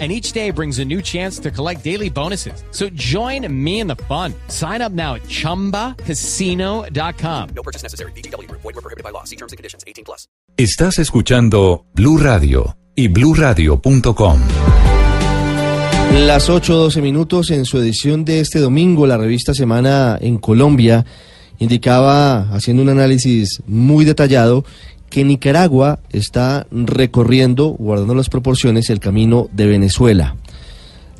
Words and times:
and 0.00 0.10
each 0.10 0.32
day 0.32 0.50
brings 0.50 0.80
a 0.80 0.84
new 0.84 1.00
chance 1.00 1.38
to 1.38 1.52
collect 1.52 1.84
daily 1.84 2.10
bonuses. 2.10 2.64
So 2.72 2.88
join 2.96 3.46
me 3.48 3.78
in 3.78 3.86
the 3.86 3.94
fun. 4.08 4.34
Sign 4.48 4.82
up 4.82 4.90
now 4.90 5.14
at 5.14 5.22
ChumbaCasino.com. 5.28 7.48
No 7.54 7.62
purchase 7.62 7.84
necessary. 7.84 8.10
BGW. 8.16 8.50
Void 8.50 8.64
were 8.64 8.72
prohibited 8.72 9.04
by 9.04 9.10
law. 9.10 9.22
See 9.22 9.36
terms 9.36 9.52
and 9.52 9.56
conditions. 9.56 9.84
18 9.86 10.04
plus. 10.04 10.26
Estás 10.56 10.98
escuchando 10.98 11.86
Blue 11.94 12.18
Radio 12.18 12.76
y 12.94 13.08
BlueRadio.com. 13.08 14.40
Las 16.26 16.48
8.12 16.48 17.02
minutos 17.02 17.50
en 17.50 17.64
su 17.64 17.78
edición 17.78 18.24
de 18.24 18.38
este 18.38 18.60
domingo, 18.60 19.04
la 19.06 19.18
revista 19.18 19.52
Semana 19.52 20.16
en 20.20 20.38
Colombia 20.38 21.04
indicaba, 21.58 22.48
haciendo 22.54 22.82
un 22.82 22.88
análisis 22.88 23.62
muy 23.66 24.04
detallado, 24.04 24.64
que 25.10 25.24
Nicaragua 25.24 26.00
está 26.10 26.66
recorriendo, 26.72 27.68
guardando 27.68 28.14
las 28.14 28.28
proporciones, 28.28 28.90
el 28.90 29.00
camino 29.00 29.48
de 29.52 29.66
Venezuela. 29.66 30.36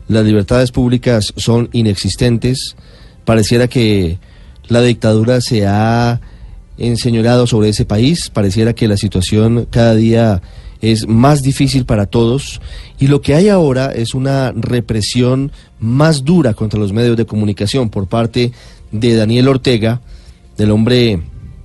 Las 0.09 0.25
libertades 0.25 0.73
públicas 0.73 1.33
son 1.37 1.69
inexistentes. 1.73 2.77
Pareciera 3.25 3.69
que 3.69 4.19
la 4.69 4.83
dictadura 4.83 5.41
se 5.41 5.67
ha 5.67 6.21
enseñorado 6.77 7.47
sobre 7.47 7.69
ese 7.69 7.85
país. 7.85 8.31
Pareciera 8.31 8.73
que 8.73 8.89
la 8.89 8.97
situación 8.97 9.67
cada 9.71 9.95
día 9.95 10.43
es 10.81 11.07
más 11.09 11.43
difícil 11.43 11.87
para 11.87 12.07
todos. 12.07 12.61
Y 12.99 13.07
lo 13.07 13.21
que 13.23 13.35
hay 13.35 13.49
ahora 13.49 13.93
es 13.95 14.15
una 14.15 14.53
represión 14.53 15.53
más 15.79 16.25
dura 16.25 16.55
contra 16.55 16.81
los 16.81 16.93
medios 16.93 17.17
de 17.17 17.27
comunicación 17.27 17.89
por 17.91 18.07
parte 18.07 18.53
de 18.93 19.17
Daniel 19.17 19.49
Ortega, 19.49 20.01
del 20.57 20.71
hombre 20.71 21.21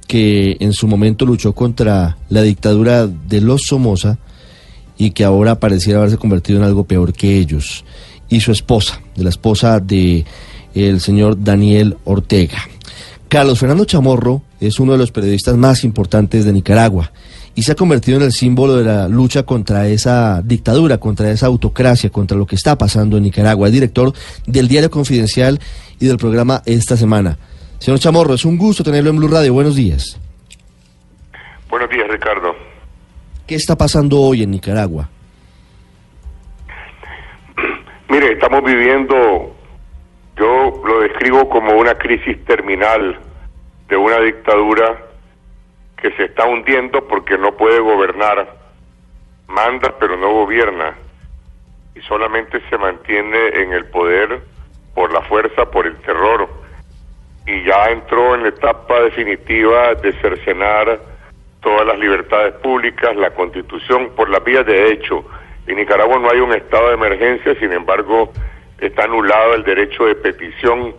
que 0.07 0.57
en 0.59 0.73
su 0.73 0.87
momento 0.87 1.25
luchó 1.25 1.53
contra 1.53 2.17
la 2.29 2.41
dictadura 2.41 3.07
de 3.07 3.41
los 3.41 3.63
Somoza 3.63 4.17
y 4.97 5.11
que 5.11 5.23
ahora 5.23 5.59
pareciera 5.59 5.99
haberse 5.99 6.17
convertido 6.17 6.59
en 6.59 6.65
algo 6.65 6.83
peor 6.83 7.13
que 7.13 7.37
ellos, 7.37 7.85
y 8.27 8.41
su 8.41 8.51
esposa, 8.51 9.01
de 9.15 9.23
la 9.23 9.29
esposa 9.29 9.79
de 9.79 10.25
el 10.73 10.99
señor 10.99 11.41
Daniel 11.41 11.97
Ortega. 12.03 12.57
Carlos 13.27 13.59
Fernando 13.59 13.85
Chamorro 13.85 14.41
es 14.59 14.79
uno 14.79 14.93
de 14.93 14.97
los 14.97 15.11
periodistas 15.11 15.55
más 15.55 15.83
importantes 15.83 16.45
de 16.45 16.53
Nicaragua 16.53 17.11
y 17.55 17.63
se 17.63 17.73
ha 17.73 17.75
convertido 17.75 18.17
en 18.17 18.23
el 18.23 18.33
símbolo 18.33 18.77
de 18.77 18.83
la 18.83 19.07
lucha 19.07 19.43
contra 19.43 19.87
esa 19.87 20.41
dictadura, 20.43 20.97
contra 20.97 21.29
esa 21.29 21.47
autocracia, 21.47 22.09
contra 22.09 22.37
lo 22.37 22.47
que 22.47 22.55
está 22.55 22.77
pasando 22.77 23.17
en 23.17 23.23
Nicaragua. 23.23 23.67
Es 23.67 23.73
director 23.73 24.13
del 24.47 24.67
Diario 24.67 24.89
Confidencial 24.89 25.59
y 25.99 26.07
del 26.07 26.17
programa 26.17 26.63
Esta 26.65 26.97
Semana. 26.97 27.37
Señor 27.79 27.99
Chamorro, 28.01 28.33
es 28.33 28.43
un 28.43 28.57
gusto 28.57 28.83
tenerlo 28.83 29.09
en 29.09 29.15
Blue 29.15 29.29
Radio. 29.29 29.53
Buenos 29.53 29.73
días. 29.73 30.19
Buenos 31.69 31.89
días, 31.89 32.09
Ricardo. 32.09 32.53
¿Qué 33.47 33.55
está 33.55 33.77
pasando 33.77 34.19
hoy 34.19 34.43
en 34.43 34.51
Nicaragua? 34.51 35.07
Mire, 38.09 38.33
estamos 38.33 38.65
viviendo, 38.65 39.55
yo 40.35 40.83
lo 40.85 40.99
describo 40.99 41.47
como 41.49 41.71
una 41.71 41.95
crisis 41.95 42.43
terminal 42.43 43.17
de 43.87 43.95
una 43.95 44.19
dictadura 44.19 45.05
que 46.01 46.11
se 46.17 46.25
está 46.25 46.45
hundiendo 46.47 47.07
porque 47.07 47.37
no 47.37 47.55
puede 47.55 47.79
gobernar. 47.79 48.57
Manda, 49.47 49.95
pero 49.97 50.17
no 50.17 50.33
gobierna. 50.33 50.97
Y 51.95 52.01
solamente 52.01 52.59
se 52.69 52.77
mantiene 52.77 53.61
en 53.63 53.71
el 53.71 53.85
poder 53.85 54.41
por 54.93 55.13
la 55.13 55.21
fuerza, 55.21 55.63
por 55.71 55.87
el 55.87 55.95
terror 56.01 56.59
y 57.49 57.63
ya 57.63 57.89
entró 57.89 58.35
en 58.35 58.43
la 58.43 58.49
etapa 58.49 59.01
definitiva 59.01 59.95
de 59.95 60.13
cercenar 60.21 60.99
todas 61.61 61.87
las 61.87 61.97
libertades 61.97 62.53
públicas, 62.55 63.15
la 63.15 63.31
constitución 63.31 64.11
por 64.15 64.29
la 64.29 64.39
vía 64.39 64.63
de 64.63 64.91
hecho. 64.91 65.25
En 65.65 65.77
Nicaragua 65.77 66.19
no 66.19 66.29
hay 66.29 66.39
un 66.39 66.53
estado 66.53 66.89
de 66.89 66.93
emergencia, 66.93 67.55
sin 67.59 67.73
embargo, 67.73 68.31
está 68.79 69.05
anulado 69.05 69.55
el 69.55 69.63
derecho 69.63 70.05
de 70.05 70.15
petición, 70.15 70.95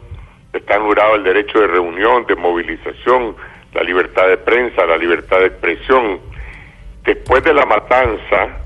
está 0.53 0.75
anulado 0.75 1.15
el 1.15 1.23
derecho 1.23 1.61
de 1.61 1.69
reunión, 1.69 2.27
de 2.27 2.35
movilización, 2.35 3.37
la 3.73 3.83
libertad 3.83 4.27
de 4.27 4.37
prensa, 4.39 4.85
la 4.87 4.97
libertad 4.97 5.39
de 5.39 5.47
expresión. 5.47 6.21
Después 7.05 7.45
de 7.45 7.55
la 7.55 7.65
matanza, 7.65 8.59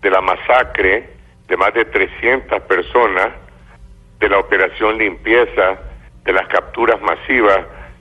de 0.00 0.10
la 0.10 0.20
masacre 0.20 1.10
de 1.48 1.56
más 1.56 1.74
de 1.74 1.84
300 1.84 2.62
personas, 2.62 3.28
de 4.20 4.28
la 4.28 4.38
operación 4.38 4.98
limpieza, 4.98 5.78
de 6.26 6.32
las 6.32 6.46
capturas 6.48 7.00
masivas. 7.00 7.60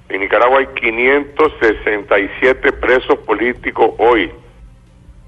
En 0.10 0.22
Nicaragua 0.22 0.60
hay 0.60 0.68
567 0.68 2.72
presos 2.74 3.20
políticos 3.20 3.92
hoy, 3.98 4.32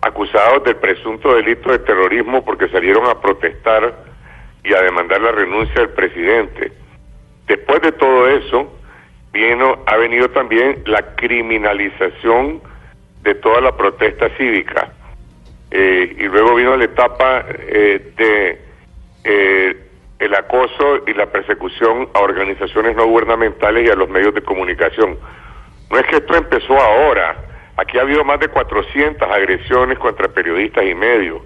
acusados 0.01 0.63
del 0.63 0.75
presunto 0.75 1.35
delito 1.35 1.71
de 1.71 1.79
terrorismo 1.79 2.43
porque 2.43 2.67
salieron 2.69 3.07
a 3.07 3.21
protestar 3.21 4.05
y 4.63 4.73
a 4.73 4.81
demandar 4.81 5.21
la 5.21 5.31
renuncia 5.31 5.75
del 5.75 5.89
presidente. 5.89 6.71
Después 7.47 7.81
de 7.81 7.91
todo 7.93 8.27
eso, 8.27 8.73
vino, 9.31 9.79
ha 9.85 9.97
venido 9.97 10.29
también 10.29 10.83
la 10.85 11.15
criminalización 11.15 12.61
de 13.21 13.35
toda 13.35 13.61
la 13.61 13.75
protesta 13.75 14.29
cívica. 14.37 14.91
Eh, 15.69 16.15
y 16.17 16.23
luego 16.23 16.55
vino 16.55 16.75
la 16.75 16.85
etapa 16.85 17.45
eh, 17.49 18.13
de 18.15 18.61
eh, 19.23 19.86
el 20.19 20.33
acoso 20.35 21.03
y 21.05 21.13
la 21.13 21.27
persecución 21.27 22.09
a 22.13 22.19
organizaciones 22.19 22.95
no 22.95 23.05
gubernamentales 23.05 23.87
y 23.87 23.91
a 23.91 23.95
los 23.95 24.09
medios 24.09 24.33
de 24.33 24.41
comunicación. 24.41 25.17
No 25.91 25.99
es 25.99 26.05
que 26.07 26.17
esto 26.17 26.35
empezó 26.35 26.79
ahora, 26.79 27.35
aquí 27.77 27.97
ha 27.97 28.01
habido 28.01 28.23
más 28.23 28.39
de 28.39 28.47
400 28.47 29.29
agresiones 29.29 29.99
contra 29.99 30.27
periodistas 30.27 30.85
y 30.85 30.95
medios, 30.95 31.41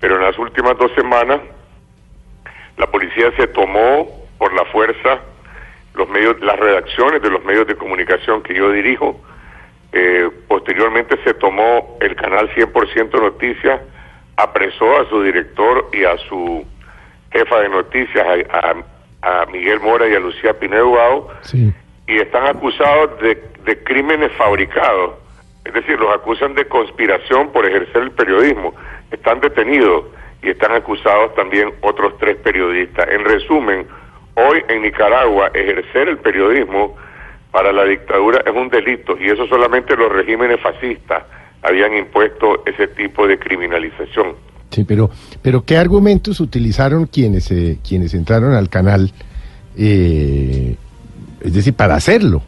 pero 0.00 0.16
en 0.16 0.22
las 0.22 0.38
últimas 0.38 0.76
dos 0.76 0.92
semanas 0.94 1.40
la 2.76 2.86
policía 2.88 3.32
se 3.36 3.46
tomó 3.48 4.08
por 4.38 4.52
la 4.52 4.64
fuerza 4.66 5.20
los 5.94 6.08
medios, 6.10 6.38
las 6.40 6.58
redacciones 6.58 7.22
de 7.22 7.30
los 7.30 7.42
medios 7.44 7.66
de 7.66 7.74
comunicación 7.74 8.42
que 8.42 8.54
yo 8.54 8.70
dirijo, 8.70 9.18
eh, 9.92 10.28
posteriormente 10.46 11.18
se 11.24 11.32
tomó 11.34 11.96
el 12.00 12.14
canal 12.16 12.50
100% 12.54 13.18
Noticias, 13.18 13.80
apresó 14.36 15.00
a 15.00 15.08
su 15.08 15.22
director 15.22 15.88
y 15.94 16.04
a 16.04 16.18
su 16.28 16.66
jefa 17.38 17.60
de 17.60 17.68
noticias, 17.68 18.26
a, 18.50 18.74
Miguel 19.50 19.80
Mora 19.80 20.08
y 20.08 20.14
a 20.14 20.20
Lucía 20.20 20.54
Pinedo 20.54 21.28
y 22.06 22.16
están 22.16 22.46
acusados 22.46 23.18
de, 23.20 23.42
de 23.64 23.82
crímenes 23.82 24.30
fabricados. 24.32 25.14
Es 25.64 25.74
decir, 25.74 25.98
los 25.98 26.14
acusan 26.14 26.54
de 26.54 26.64
conspiración 26.66 27.50
por 27.50 27.66
ejercer 27.66 28.02
el 28.02 28.10
periodismo. 28.12 28.72
Están 29.10 29.40
detenidos 29.40 30.04
y 30.42 30.50
están 30.50 30.72
acusados 30.72 31.34
también 31.34 31.72
otros 31.80 32.16
tres 32.18 32.36
periodistas. 32.36 33.08
En 33.08 33.24
resumen, 33.24 33.86
hoy 34.34 34.62
en 34.68 34.82
Nicaragua 34.82 35.50
ejercer 35.54 36.08
el 36.08 36.18
periodismo 36.18 36.96
para 37.50 37.72
la 37.72 37.84
dictadura 37.84 38.42
es 38.46 38.54
un 38.54 38.68
delito 38.68 39.16
y 39.18 39.28
eso 39.28 39.46
solamente 39.48 39.96
los 39.96 40.12
regímenes 40.12 40.60
fascistas 40.60 41.24
habían 41.62 41.96
impuesto 41.96 42.62
ese 42.66 42.86
tipo 42.88 43.26
de 43.26 43.38
criminalización. 43.38 44.36
Sí, 44.70 44.84
pero, 44.84 45.10
pero 45.42 45.64
¿qué 45.64 45.76
argumentos 45.76 46.40
utilizaron 46.40 47.06
quienes, 47.06 47.50
eh, 47.50 47.78
quienes 47.86 48.14
entraron 48.14 48.52
al 48.52 48.68
canal? 48.68 49.12
Eh, 49.76 50.76
es 51.40 51.54
decir, 51.54 51.74
para 51.74 51.94
hacerlo. 51.94 52.42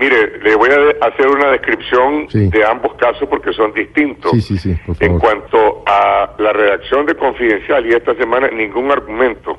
Mire, 0.00 0.38
le 0.42 0.54
voy 0.56 0.70
a 0.70 1.06
hacer 1.06 1.26
una 1.26 1.50
descripción 1.50 2.26
de 2.28 2.64
ambos 2.64 2.94
casos 2.94 3.28
porque 3.28 3.52
son 3.52 3.74
distintos. 3.74 4.32
Sí, 4.32 4.40
sí, 4.40 4.56
sí, 4.56 4.74
por 4.86 4.96
favor. 4.96 5.12
En 5.12 5.18
cuanto 5.18 5.82
a 5.86 6.30
la 6.38 6.54
redacción 6.54 7.04
de 7.04 7.14
Confidencial 7.14 7.84
y 7.86 7.92
esta 7.92 8.14
semana, 8.14 8.48
ningún 8.48 8.90
argumento. 8.90 9.58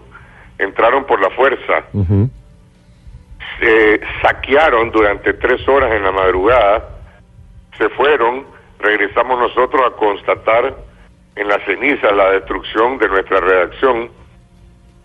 Entraron 0.58 1.06
por 1.06 1.22
la 1.22 1.30
fuerza. 1.30 1.86
Se 3.60 4.02
saquearon 4.24 4.90
durante 4.90 5.34
tres 5.34 5.68
horas 5.68 5.94
en 5.94 6.04
la 6.04 6.12
madrugada. 6.12 6.90
Se 7.78 7.88
fueron 7.90 8.46
regresamos 8.82 9.40
nosotros 9.40 9.82
a 9.86 9.96
constatar 9.96 10.76
en 11.36 11.48
la 11.48 11.60
ceniza 11.66 12.12
la 12.12 12.32
destrucción 12.32 12.98
de 12.98 13.08
nuestra 13.08 13.40
redacción 13.40 14.12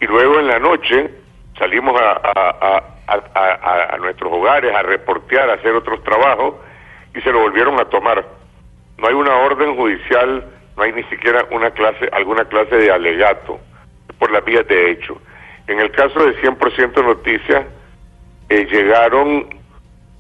y 0.01 0.07
luego 0.07 0.41
en 0.41 0.49
la 0.49 0.59
noche 0.59 1.11
salimos 1.59 2.01
a, 2.01 2.83
a, 3.09 3.97
nuestros 3.99 4.33
hogares 4.33 4.75
a 4.75 4.83
reportear, 4.83 5.49
a 5.49 5.55
hacer 5.55 5.73
otros 5.73 6.03
trabajos 6.05 6.57
y 7.15 7.21
se 7.21 7.33
lo 7.33 7.41
volvieron 7.41 7.79
a 7.81 7.87
tomar. 7.87 8.27
No 8.99 9.09
hay 9.09 9.15
una 9.15 9.35
orden 9.37 9.77
judicial, 9.77 10.45
no 10.77 10.83
hay 10.83 10.93
ni 10.93 11.03
siquiera 11.05 11.47
una 11.51 11.71
clase, 11.71 12.09
alguna 12.13 12.45
clase 12.45 12.77
de 12.77 12.91
alegato 12.91 13.59
por 14.19 14.31
las 14.31 14.45
vías 14.45 14.67
de 14.69 14.91
hecho. 14.91 15.21
En 15.67 15.81
el 15.81 15.91
caso 15.93 16.25
de 16.25 16.41
100% 16.41 17.05
Noticias, 17.05 17.65
eh, 18.49 18.67
llegaron 18.71 19.56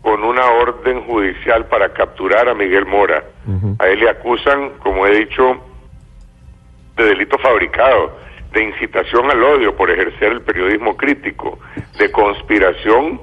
con 0.06 0.22
una 0.22 0.46
orden 0.52 1.02
judicial 1.02 1.66
para 1.66 1.92
capturar 1.92 2.48
a 2.48 2.54
Miguel 2.54 2.86
Mora. 2.86 3.24
A 3.80 3.88
él 3.88 3.98
le 3.98 4.08
acusan, 4.08 4.74
como 4.78 5.04
he 5.04 5.16
dicho, 5.16 5.60
de 6.96 7.06
delito 7.06 7.36
fabricado, 7.38 8.16
de 8.52 8.62
incitación 8.62 9.28
al 9.28 9.42
odio 9.42 9.74
por 9.74 9.90
ejercer 9.90 10.30
el 10.30 10.42
periodismo 10.42 10.96
crítico, 10.96 11.58
de 11.98 12.12
conspiración 12.12 13.20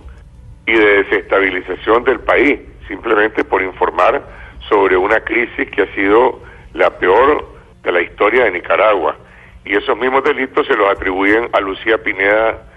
y 0.65 0.73
de 0.73 1.03
desestabilización 1.03 2.03
del 2.03 2.19
país, 2.19 2.59
simplemente 2.89 3.45
por 3.45 3.61
informar 3.61 4.21
sobre 4.67 4.97
una 4.97 5.21
crisis 5.21 5.71
que 5.71 5.83
ha 5.83 5.95
sido 5.95 6.41
la 6.73 6.89
peor 6.99 7.47
de 7.81 7.93
la 7.93 8.01
historia 8.01 8.43
de 8.43 8.51
Nicaragua. 8.51 9.15
Y 9.63 9.77
esos 9.77 9.97
mismos 9.97 10.25
delitos 10.25 10.67
se 10.67 10.75
los 10.75 10.89
atribuyen 10.91 11.47
a 11.53 11.61
Lucía 11.61 12.03
Pineda 12.03 12.72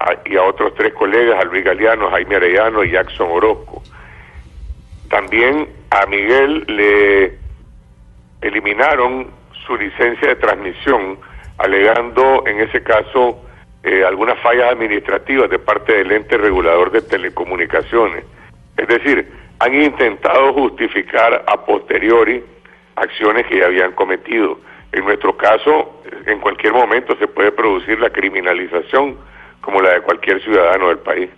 a- 0.00 0.16
y 0.24 0.36
a 0.36 0.42
otros 0.42 0.74
tres 0.74 0.92
colegas, 0.94 1.40
a 1.40 1.44
Luis 1.44 1.64
Galeano, 1.64 2.10
Jaime 2.10 2.36
Arellano 2.36 2.84
y 2.84 2.90
Jackson 2.90 3.28
Orozco. 3.30 3.82
También 5.10 5.68
a 5.90 6.06
Miguel 6.06 6.64
le 6.68 7.38
eliminaron 8.40 9.28
su 9.66 9.76
licencia 9.76 10.28
de 10.28 10.36
transmisión, 10.36 11.18
alegando 11.58 12.44
en 12.46 12.60
ese 12.60 12.82
caso 12.82 13.42
eh, 13.82 14.04
algunas 14.04 14.38
fallas 14.40 14.72
administrativas 14.72 15.48
de 15.50 15.58
parte 15.58 15.92
del 15.92 16.12
ente 16.12 16.36
regulador 16.36 16.90
de 16.90 17.00
telecomunicaciones. 17.02 18.24
Es 18.76 18.86
decir, 18.88 19.28
han 19.60 19.74
intentado 19.74 20.52
justificar 20.52 21.44
a 21.46 21.64
posteriori 21.64 22.42
acciones 22.96 23.46
que 23.46 23.58
ya 23.58 23.66
habían 23.66 23.92
cometido. 23.92 24.58
En 24.92 25.04
nuestro 25.04 25.36
caso, 25.36 26.02
en 26.26 26.38
cualquier 26.40 26.72
momento 26.72 27.16
se 27.18 27.28
puede 27.28 27.52
producir 27.52 27.98
la 28.00 28.10
criminalización 28.10 29.16
como 29.68 29.82
la 29.82 29.92
de 29.92 30.00
cualquier 30.00 30.42
ciudadano 30.42 30.88
del 30.88 30.98
país. 31.00 31.28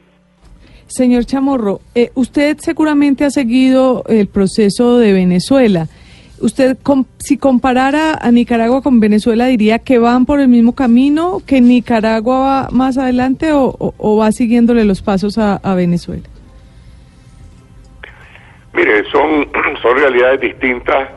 Señor 0.86 1.24
Chamorro, 1.24 1.80
eh, 1.96 2.12
usted 2.14 2.58
seguramente 2.60 3.24
ha 3.24 3.30
seguido 3.30 4.04
el 4.06 4.28
proceso 4.28 4.98
de 4.98 5.12
Venezuela. 5.12 5.88
¿Usted, 6.40 6.78
com- 6.80 7.06
si 7.18 7.38
comparara 7.38 8.14
a 8.14 8.30
Nicaragua 8.30 8.82
con 8.82 9.00
Venezuela, 9.00 9.46
diría 9.46 9.80
que 9.80 9.98
van 9.98 10.26
por 10.26 10.38
el 10.38 10.46
mismo 10.46 10.76
camino, 10.76 11.42
que 11.44 11.60
Nicaragua 11.60 12.38
va 12.38 12.68
más 12.70 12.98
adelante 12.98 13.50
o, 13.52 13.64
o- 13.76 13.94
o 13.98 14.16
va 14.16 14.30
siguiéndole 14.30 14.84
los 14.84 15.02
pasos 15.02 15.36
a, 15.36 15.56
a 15.56 15.74
Venezuela? 15.74 16.22
Mire, 18.72 19.02
son, 19.10 19.48
son 19.82 19.96
realidades 19.98 20.40
distintas, 20.40 21.08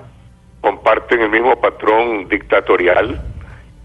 comparten 0.62 1.22
el 1.22 1.30
mismo 1.30 1.56
patrón 1.62 2.28
dictatorial. 2.28 3.22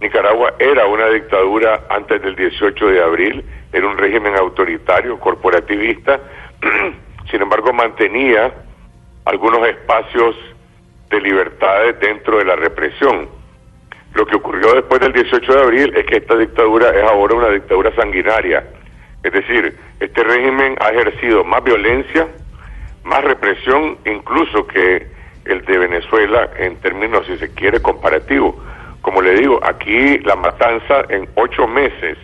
Nicaragua 0.01 0.55
era 0.59 0.87
una 0.87 1.09
dictadura 1.09 1.85
antes 1.89 2.23
del 2.23 2.37
18 2.37 2.87
de 2.87 3.03
abril, 3.03 3.45
era 3.73 3.87
un 3.87 3.99
régimen 3.99 4.37
autoritario, 4.37 5.19
corporativista, 5.19 6.21
sin 7.31 7.43
embargo 7.43 7.73
mantenía 7.73 8.53
algunos 9.25 9.67
espacios 9.67 10.37
de 11.11 11.21
libertades 11.21 11.99
dentro 12.01 12.39
de 12.39 12.45
la 12.45 12.57
represión. 12.57 13.29
Lo 14.15 14.27
que 14.27 14.37
ocurrió 14.37 14.75
después 14.75 15.01
del 15.01 15.13
18 15.13 15.53
de 15.53 15.61
abril 15.61 15.97
es 15.97 16.07
que 16.07 16.17
esta 16.17 16.37
dictadura 16.37 16.91
es 16.91 17.03
ahora 17.03 17.35
una 17.35 17.49
dictadura 17.49 17.95
sanguinaria. 17.95 18.65
Es 19.23 19.33
decir, 19.33 19.77
este 20.01 20.23
régimen 20.23 20.77
ha 20.81 20.91
ejercido 20.91 21.45
más 21.45 21.63
violencia, 21.65 22.29
más 23.05 23.25
represión 23.25 23.99
incluso 24.07 24.67
que 24.67 25.07
el 25.45 25.65
de 25.65 25.79
Venezuela 25.79 26.51
en 26.59 26.77
términos, 26.77 27.27
si 27.27 27.37
se 27.37 27.53
quiere, 27.53 27.81
comparativos. 27.81 28.55
Como 29.09 29.23
le 29.23 29.37
digo, 29.37 29.59
aquí 29.65 30.19
la 30.19 30.37
matanza 30.37 31.01
en 31.09 31.27
ocho 31.35 31.67
meses 31.67 32.19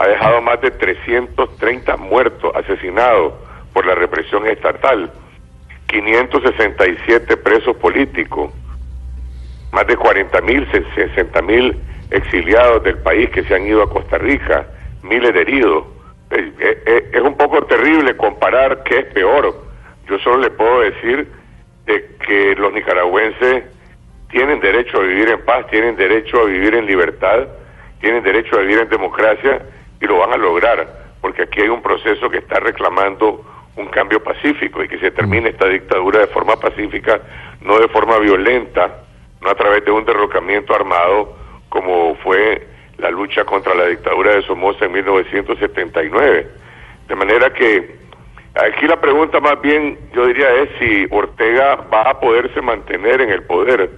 ha 0.00 0.08
dejado 0.08 0.42
más 0.42 0.60
de 0.60 0.72
330 0.72 1.96
muertos, 1.96 2.52
asesinados 2.56 3.34
por 3.72 3.86
la 3.86 3.94
represión 3.94 4.44
estatal, 4.48 5.12
567 5.86 7.36
presos 7.36 7.76
políticos, 7.76 8.50
más 9.70 9.86
de 9.86 9.96
40 9.96 10.40
mil, 10.40 10.66
60 10.72 11.40
mil 11.42 11.80
exiliados 12.10 12.82
del 12.82 12.98
país 12.98 13.30
que 13.30 13.44
se 13.44 13.54
han 13.54 13.64
ido 13.64 13.84
a 13.84 13.88
Costa 13.88 14.18
Rica, 14.18 14.66
miles 15.04 15.32
de 15.32 15.40
heridos. 15.40 15.84
Es, 16.30 17.22
un 17.22 17.36
poco 17.36 17.62
terrible 17.66 18.16
comparar 18.16 18.82
qué 18.82 18.98
es 18.98 19.04
peor. 19.14 19.54
Yo 20.08 20.18
solo 20.18 20.38
le 20.38 20.50
puedo 20.50 20.80
decir 20.80 21.28
de 21.86 22.16
que 22.26 22.56
los 22.56 22.72
nicaragüenses 22.72 23.66
tienen 24.32 24.60
derecho 24.60 24.98
a 24.98 25.02
vivir 25.02 25.28
en 25.28 25.44
paz, 25.44 25.66
tienen 25.68 25.94
derecho 25.94 26.40
a 26.40 26.46
vivir 26.46 26.74
en 26.74 26.86
libertad, 26.86 27.46
tienen 28.00 28.24
derecho 28.24 28.56
a 28.56 28.60
vivir 28.62 28.78
en 28.78 28.88
democracia 28.88 29.62
y 30.00 30.06
lo 30.06 30.18
van 30.18 30.32
a 30.32 30.36
lograr, 30.36 30.88
porque 31.20 31.42
aquí 31.42 31.60
hay 31.60 31.68
un 31.68 31.82
proceso 31.82 32.28
que 32.30 32.38
está 32.38 32.58
reclamando 32.58 33.44
un 33.76 33.86
cambio 33.88 34.22
pacífico 34.22 34.82
y 34.82 34.88
que 34.88 34.98
se 34.98 35.10
termine 35.10 35.50
esta 35.50 35.68
dictadura 35.68 36.20
de 36.20 36.26
forma 36.28 36.56
pacífica, 36.56 37.20
no 37.60 37.78
de 37.78 37.88
forma 37.88 38.18
violenta, 38.18 39.04
no 39.42 39.50
a 39.50 39.54
través 39.54 39.84
de 39.84 39.90
un 39.90 40.04
derrocamiento 40.04 40.74
armado 40.74 41.36
como 41.68 42.14
fue 42.16 42.66
la 42.98 43.10
lucha 43.10 43.44
contra 43.44 43.74
la 43.74 43.86
dictadura 43.86 44.34
de 44.34 44.42
Somoza 44.42 44.86
en 44.86 44.92
1979. 44.92 46.48
De 47.08 47.14
manera 47.14 47.52
que 47.52 47.96
aquí 48.54 48.86
la 48.86 49.00
pregunta 49.00 49.40
más 49.40 49.60
bien 49.60 49.98
yo 50.14 50.26
diría 50.26 50.54
es 50.54 50.70
si 50.78 51.06
Ortega 51.10 51.76
va 51.92 52.02
a 52.02 52.20
poderse 52.20 52.60
mantener 52.62 53.20
en 53.20 53.30
el 53.30 53.42
poder 53.44 53.90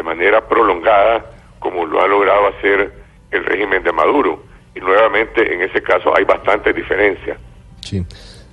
de 0.00 0.04
manera 0.04 0.48
prolongada 0.48 1.26
como 1.58 1.84
lo 1.84 2.02
ha 2.02 2.08
logrado 2.08 2.48
hacer 2.48 2.90
el 3.30 3.44
régimen 3.44 3.82
de 3.82 3.92
Maduro. 3.92 4.42
Y 4.74 4.80
nuevamente 4.80 5.52
en 5.52 5.60
ese 5.60 5.82
caso 5.82 6.16
hay 6.16 6.24
bastante 6.24 6.72
diferencia. 6.72 7.36
Sí. 7.82 8.02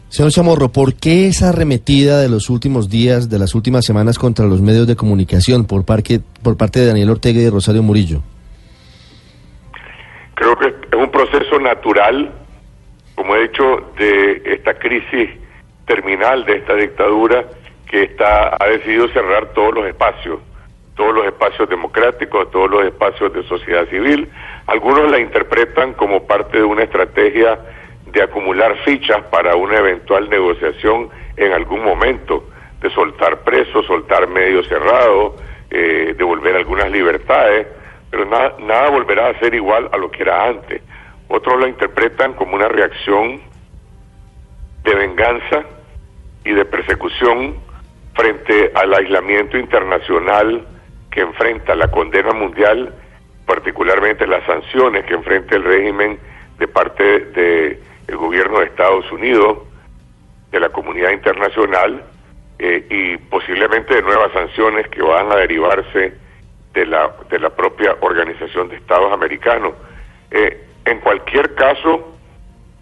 Señor 0.09 0.31
Chamorro, 0.33 0.69
¿por 0.69 0.95
qué 0.95 1.27
esa 1.27 1.49
arremetida 1.49 2.19
de 2.19 2.27
los 2.27 2.49
últimos 2.49 2.89
días, 2.89 3.29
de 3.29 3.39
las 3.39 3.55
últimas 3.55 3.85
semanas 3.85 4.19
contra 4.19 4.45
los 4.45 4.59
medios 4.59 4.87
de 4.87 4.97
comunicación 4.97 5.65
por, 5.65 5.85
parque, 5.85 6.19
por 6.43 6.57
parte 6.57 6.81
de 6.81 6.87
Daniel 6.87 7.11
Ortega 7.11 7.39
y 7.39 7.45
de 7.45 7.51
Rosario 7.51 7.81
Murillo? 7.81 8.21
Creo 10.35 10.57
que 10.57 10.67
es 10.67 10.97
un 10.97 11.09
proceso 11.11 11.59
natural, 11.61 12.29
como 13.15 13.35
he 13.37 13.43
dicho, 13.43 13.63
de 13.97 14.41
esta 14.45 14.73
crisis 14.73 15.29
terminal 15.85 16.43
de 16.43 16.57
esta 16.57 16.73
dictadura 16.73 17.45
que 17.89 18.03
está 18.03 18.57
ha 18.59 18.67
decidido 18.67 19.07
cerrar 19.09 19.53
todos 19.53 19.75
los 19.75 19.87
espacios, 19.87 20.39
todos 20.97 21.13
los 21.13 21.25
espacios 21.25 21.69
democráticos, 21.69 22.51
todos 22.51 22.69
los 22.69 22.85
espacios 22.85 23.31
de 23.31 23.43
sociedad 23.43 23.87
civil. 23.87 24.29
Algunos 24.65 25.09
la 25.09 25.19
interpretan 25.19 25.93
como 25.93 26.25
parte 26.25 26.57
de 26.57 26.63
una 26.63 26.83
estrategia 26.83 27.59
de 28.07 28.21
acumular 28.23 28.75
fichas 28.83 29.21
para 29.29 29.55
una 29.55 29.77
eventual 29.77 30.27
negociación 30.29 31.09
en 31.37 31.53
algún 31.53 31.83
momento, 31.83 32.49
de 32.81 32.89
soltar 32.89 33.41
presos, 33.41 33.85
soltar 33.85 34.27
medios 34.27 34.67
cerrados, 34.67 35.35
eh, 35.69 36.15
devolver 36.17 36.55
algunas 36.55 36.89
libertades, 36.89 37.67
pero 38.09 38.25
nada, 38.25 38.55
nada 38.59 38.89
volverá 38.89 39.29
a 39.29 39.39
ser 39.39 39.53
igual 39.53 39.89
a 39.93 39.97
lo 39.97 40.09
que 40.09 40.23
era 40.23 40.47
antes. 40.47 40.81
Otros 41.27 41.59
la 41.59 41.67
interpretan 41.67 42.33
como 42.33 42.55
una 42.55 42.69
reacción 42.69 43.39
de 44.83 44.95
venganza 44.95 45.63
y 46.43 46.53
de 46.53 46.65
persecución 46.65 47.55
frente 48.15 48.71
al 48.73 48.93
aislamiento 48.93 49.57
internacional 49.57 50.65
que 51.17 51.23
enfrenta 51.23 51.73
la 51.73 51.89
condena 51.89 52.31
mundial, 52.31 52.93
particularmente 53.47 54.27
las 54.27 54.45
sanciones 54.45 55.03
que 55.05 55.15
enfrenta 55.15 55.55
el 55.55 55.63
régimen 55.63 56.19
de 56.59 56.67
parte 56.67 57.21
del 57.21 58.17
gobierno 58.17 58.59
de 58.59 58.65
Estados 58.65 59.11
Unidos, 59.11 59.63
de 60.51 60.59
la 60.59 60.69
comunidad 60.69 61.09
internacional 61.09 62.03
eh, 62.59 62.85
y 62.87 63.17
posiblemente 63.31 63.95
de 63.95 64.03
nuevas 64.03 64.31
sanciones 64.31 64.87
que 64.89 65.01
van 65.01 65.31
a 65.31 65.37
derivarse 65.37 66.13
de 66.75 66.85
la, 66.85 67.11
de 67.31 67.39
la 67.39 67.49
propia 67.49 67.95
Organización 68.01 68.69
de 68.69 68.75
Estados 68.75 69.11
Americanos. 69.11 69.73
Eh, 70.29 70.67
en 70.85 70.99
cualquier 70.99 71.55
caso, 71.55 72.15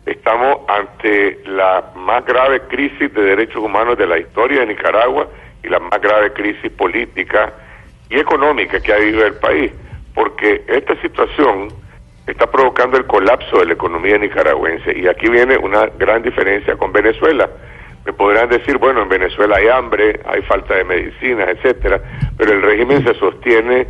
estamos 0.05 0.57
ante 0.67 1.39
la 1.45 1.85
más 1.95 2.25
grave 2.25 2.59
crisis 2.67 3.13
de 3.13 3.21
derechos 3.21 3.63
humanos 3.63 3.97
de 3.97 4.07
la 4.07 4.19
historia 4.19 4.59
de 4.59 4.65
Nicaragua 4.65 5.29
y 5.63 5.69
la 5.69 5.79
más 5.79 6.01
grave 6.01 6.33
crisis 6.33 6.69
política 6.73 7.53
y 8.09 8.19
económica 8.19 8.79
que 8.79 8.93
ha 8.93 8.97
vivido 8.97 9.25
el 9.25 9.35
país, 9.35 9.71
porque 10.13 10.63
esta 10.67 10.99
situación 11.01 11.69
está 12.27 12.49
provocando 12.49 12.97
el 12.97 13.05
colapso 13.05 13.59
de 13.59 13.67
la 13.67 13.73
economía 13.73 14.17
nicaragüense 14.17 14.97
y 14.97 15.07
aquí 15.07 15.29
viene 15.29 15.57
una 15.57 15.87
gran 15.97 16.23
diferencia 16.23 16.75
con 16.75 16.91
Venezuela. 16.91 17.49
Me 18.05 18.13
podrán 18.13 18.49
decir, 18.49 18.77
bueno, 18.77 19.01
en 19.01 19.09
Venezuela 19.09 19.57
hay 19.57 19.67
hambre, 19.67 20.19
hay 20.25 20.41
falta 20.43 20.75
de 20.75 20.83
medicinas, 20.83 21.49
etcétera, 21.49 22.01
pero 22.37 22.53
el 22.53 22.61
régimen 22.61 23.03
se 23.03 23.13
sostiene 23.15 23.87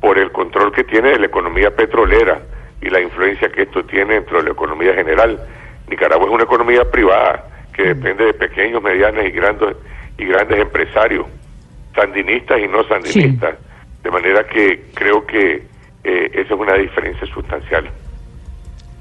por 0.00 0.18
el 0.18 0.30
control 0.30 0.72
que 0.72 0.84
tiene 0.84 1.10
de 1.10 1.18
la 1.20 1.26
economía 1.26 1.74
petrolera 1.74 2.40
y 2.80 2.90
la 2.90 3.00
influencia 3.00 3.48
que 3.48 3.62
esto 3.62 3.84
tiene 3.84 4.14
dentro 4.14 4.38
de 4.38 4.44
la 4.44 4.50
economía 4.50 4.94
general. 4.94 5.40
Nicaragua 5.88 6.26
es 6.26 6.32
una 6.32 6.44
economía 6.44 6.90
privada 6.90 7.44
que 7.74 7.94
depende 7.94 8.26
de 8.26 8.34
pequeños, 8.34 8.82
medianos 8.82 9.24
y 9.24 9.30
grandes 9.30 9.76
y 10.18 10.24
grandes 10.26 10.60
empresarios, 10.60 11.26
sandinistas 11.96 12.60
y 12.60 12.68
no 12.68 12.84
sandinistas. 12.84 13.56
De 14.04 14.10
manera 14.10 14.46
que 14.46 14.84
creo 14.94 15.26
que 15.26 15.64
eh, 16.04 16.30
esa 16.32 16.54
es 16.54 16.60
una 16.60 16.74
diferencia 16.74 17.26
sustancial. 17.26 17.90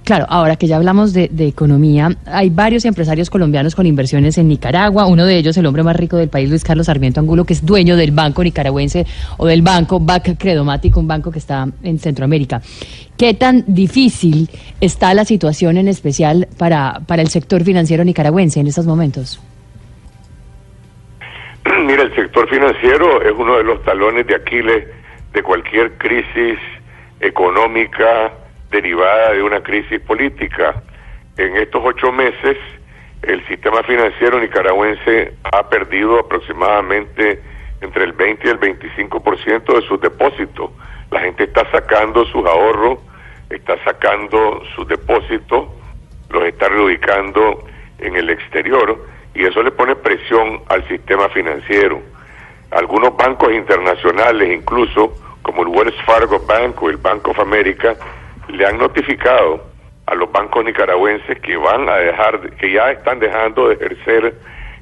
Claro, 0.05 0.27
ahora 0.29 0.55
que 0.55 0.67
ya 0.67 0.75
hablamos 0.75 1.13
de, 1.13 1.29
de 1.31 1.47
economía, 1.47 2.15
hay 2.27 2.51
varios 2.51 2.85
empresarios 2.85 3.31
colombianos 3.31 3.73
con 3.73 3.87
inversiones 3.87 4.37
en 4.37 4.47
Nicaragua. 4.47 5.07
Uno 5.07 5.25
de 5.25 5.35
ellos, 5.35 5.57
el 5.57 5.65
hombre 5.65 5.81
más 5.81 5.95
rico 5.95 6.15
del 6.15 6.29
país, 6.29 6.47
Luis 6.47 6.63
Carlos 6.63 6.85
Sarmiento 6.85 7.19
Angulo, 7.19 7.43
que 7.43 7.53
es 7.53 7.65
dueño 7.65 7.95
del 7.97 8.11
banco 8.11 8.43
nicaragüense 8.43 9.07
o 9.37 9.47
del 9.47 9.63
banco 9.63 9.99
BAC 9.99 10.37
Credomatic, 10.37 10.95
un 10.95 11.07
banco 11.07 11.31
que 11.31 11.39
está 11.39 11.67
en 11.81 11.97
Centroamérica. 11.97 12.61
¿Qué 13.17 13.33
tan 13.33 13.63
difícil 13.65 14.47
está 14.79 15.11
la 15.15 15.25
situación 15.25 15.77
en 15.77 15.87
especial 15.87 16.47
para, 16.55 17.01
para 17.07 17.23
el 17.23 17.29
sector 17.29 17.63
financiero 17.63 18.03
nicaragüense 18.03 18.59
en 18.59 18.67
estos 18.67 18.85
momentos? 18.85 19.39
Mira, 21.85 22.03
el 22.03 22.15
sector 22.15 22.47
financiero 22.47 23.21
es 23.23 23.31
uno 23.31 23.57
de 23.57 23.63
los 23.63 23.83
talones 23.83 24.27
de 24.27 24.35
Aquiles 24.35 24.87
de 25.33 25.43
cualquier 25.43 25.97
crisis 25.97 26.59
económica 27.19 28.31
derivada 28.69 29.33
de 29.33 29.41
una 29.41 29.61
crisis 29.61 29.99
política. 30.01 30.75
En 31.37 31.55
estos 31.57 31.81
ocho 31.83 32.11
meses, 32.11 32.57
el 33.23 33.45
sistema 33.47 33.81
financiero 33.83 34.39
nicaragüense 34.39 35.33
ha 35.51 35.67
perdido 35.67 36.19
aproximadamente 36.19 37.41
entre 37.81 38.03
el 38.03 38.13
20 38.13 38.47
y 38.47 38.51
el 38.51 38.59
25% 38.59 39.79
de 39.79 39.87
sus 39.87 39.99
depósitos. 40.01 40.69
La 41.09 41.21
gente 41.21 41.45
está 41.45 41.69
sacando 41.71 42.25
sus 42.25 42.45
ahorros, 42.45 42.99
está 43.49 43.83
sacando 43.83 44.61
sus 44.75 44.87
depósitos, 44.87 45.67
los 46.29 46.43
está 46.43 46.69
reubicando 46.69 47.63
en 47.99 48.15
el 48.15 48.29
exterior 48.29 49.14
y 49.35 49.45
eso 49.45 49.61
le 49.61 49.71
pone 49.71 49.95
presión 49.95 50.61
al 50.69 50.87
sistema 50.87 51.29
financiero. 51.29 52.01
Algunos 52.71 53.15
bancos 53.15 53.51
internacionales, 53.51 54.49
incluso 54.51 55.13
como 55.41 55.61
el 55.63 55.67
Wells 55.67 56.01
Fargo 56.05 56.39
Bank 56.39 56.81
o 56.81 56.89
el 56.89 56.97
Bank 56.97 57.27
of 57.27 57.39
America, 57.39 57.95
le 58.47 58.65
han 58.65 58.77
notificado 58.77 59.63
a 60.07 60.15
los 60.15 60.31
bancos 60.31 60.63
nicaragüenses 60.65 61.39
que 61.41 61.57
van 61.57 61.89
a 61.89 61.97
dejar, 61.97 62.51
que 62.57 62.71
ya 62.71 62.91
están 62.91 63.19
dejando 63.19 63.67
de 63.67 63.75
ejercer 63.75 64.35